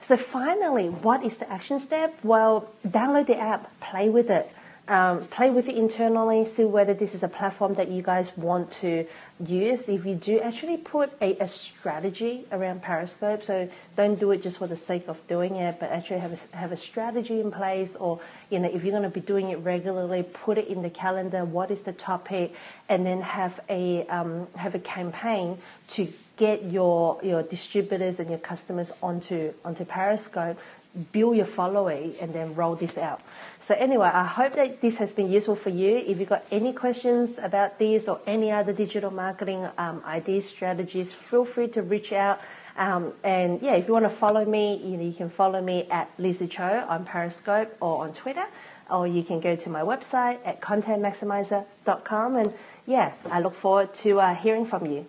So 0.00 0.16
finally, 0.16 0.88
what 0.88 1.22
is 1.22 1.36
the 1.36 1.52
action 1.52 1.78
step? 1.78 2.18
Well, 2.22 2.66
download 2.86 3.26
the 3.26 3.38
app, 3.38 3.78
play 3.80 4.08
with 4.08 4.30
it 4.30 4.50
um, 4.88 5.24
play 5.26 5.50
with 5.50 5.68
it 5.68 5.76
internally, 5.76 6.44
see 6.46 6.64
whether 6.64 6.94
this 6.94 7.14
is 7.14 7.22
a 7.22 7.28
platform 7.28 7.74
that 7.74 7.88
you 7.88 8.02
guys 8.02 8.34
want 8.36 8.70
to 8.82 9.06
use. 9.44 9.88
If 9.88 10.06
you 10.06 10.14
do, 10.14 10.40
actually 10.40 10.78
put 10.78 11.12
a, 11.20 11.36
a, 11.36 11.46
strategy 11.46 12.46
around 12.50 12.82
Periscope. 12.82 13.44
So 13.44 13.68
don't 13.96 14.18
do 14.18 14.30
it 14.30 14.42
just 14.42 14.58
for 14.58 14.66
the 14.66 14.76
sake 14.76 15.06
of 15.06 15.24
doing 15.28 15.56
it, 15.56 15.78
but 15.78 15.90
actually 15.90 16.20
have 16.20 16.32
a, 16.32 16.56
have 16.56 16.72
a 16.72 16.76
strategy 16.76 17.40
in 17.40 17.50
place. 17.52 17.96
Or 17.96 18.20
you 18.48 18.58
know, 18.58 18.68
if 18.68 18.82
you're 18.82 18.92
going 18.92 19.02
to 19.02 19.10
be 19.10 19.20
doing 19.20 19.50
it 19.50 19.56
regularly, 19.56 20.22
put 20.22 20.56
it 20.56 20.68
in 20.68 20.82
the 20.82 20.90
calendar. 20.90 21.44
What 21.44 21.70
is 21.70 21.82
the 21.82 21.92
topic, 21.92 22.54
and 22.88 23.04
then 23.04 23.20
have 23.20 23.60
a 23.68 24.06
um, 24.06 24.46
have 24.56 24.74
a 24.74 24.80
campaign 24.80 25.58
to 25.88 26.08
get 26.38 26.64
your 26.64 27.18
your 27.22 27.42
distributors 27.42 28.20
and 28.20 28.30
your 28.30 28.38
customers 28.38 28.92
onto 29.02 29.52
onto 29.64 29.84
Periscope 29.84 30.58
build 31.12 31.36
your 31.36 31.46
following 31.46 32.14
and 32.20 32.32
then 32.32 32.54
roll 32.54 32.74
this 32.74 32.98
out. 32.98 33.20
So 33.58 33.74
anyway, 33.74 34.08
I 34.08 34.24
hope 34.24 34.54
that 34.54 34.80
this 34.80 34.96
has 34.96 35.12
been 35.12 35.30
useful 35.30 35.56
for 35.56 35.70
you. 35.70 35.96
If 35.96 36.18
you've 36.18 36.28
got 36.28 36.44
any 36.50 36.72
questions 36.72 37.38
about 37.38 37.78
this 37.78 38.08
or 38.08 38.20
any 38.26 38.50
other 38.50 38.72
digital 38.72 39.10
marketing 39.10 39.68
um, 39.76 40.02
ideas, 40.06 40.48
strategies, 40.48 41.12
feel 41.12 41.44
free 41.44 41.68
to 41.68 41.82
reach 41.82 42.12
out. 42.12 42.40
Um, 42.76 43.12
and 43.24 43.60
yeah, 43.60 43.74
if 43.74 43.86
you 43.86 43.92
want 43.92 44.04
to 44.04 44.10
follow 44.10 44.44
me, 44.44 44.80
you 44.84 44.96
know, 44.96 45.04
you 45.04 45.12
can 45.12 45.28
follow 45.28 45.60
me 45.60 45.86
at 45.90 46.08
Lizzie 46.18 46.46
Cho 46.46 46.86
on 46.88 47.04
Periscope 47.04 47.76
or 47.80 48.04
on 48.04 48.12
Twitter, 48.12 48.46
or 48.88 49.06
you 49.06 49.22
can 49.22 49.40
go 49.40 49.56
to 49.56 49.68
my 49.68 49.82
website 49.82 50.38
at 50.44 50.60
contentmaximiser.com. 50.60 52.36
And 52.36 52.54
yeah, 52.86 53.12
I 53.30 53.40
look 53.40 53.54
forward 53.54 53.92
to 53.94 54.20
uh, 54.20 54.34
hearing 54.34 54.64
from 54.64 54.86
you. 54.86 55.06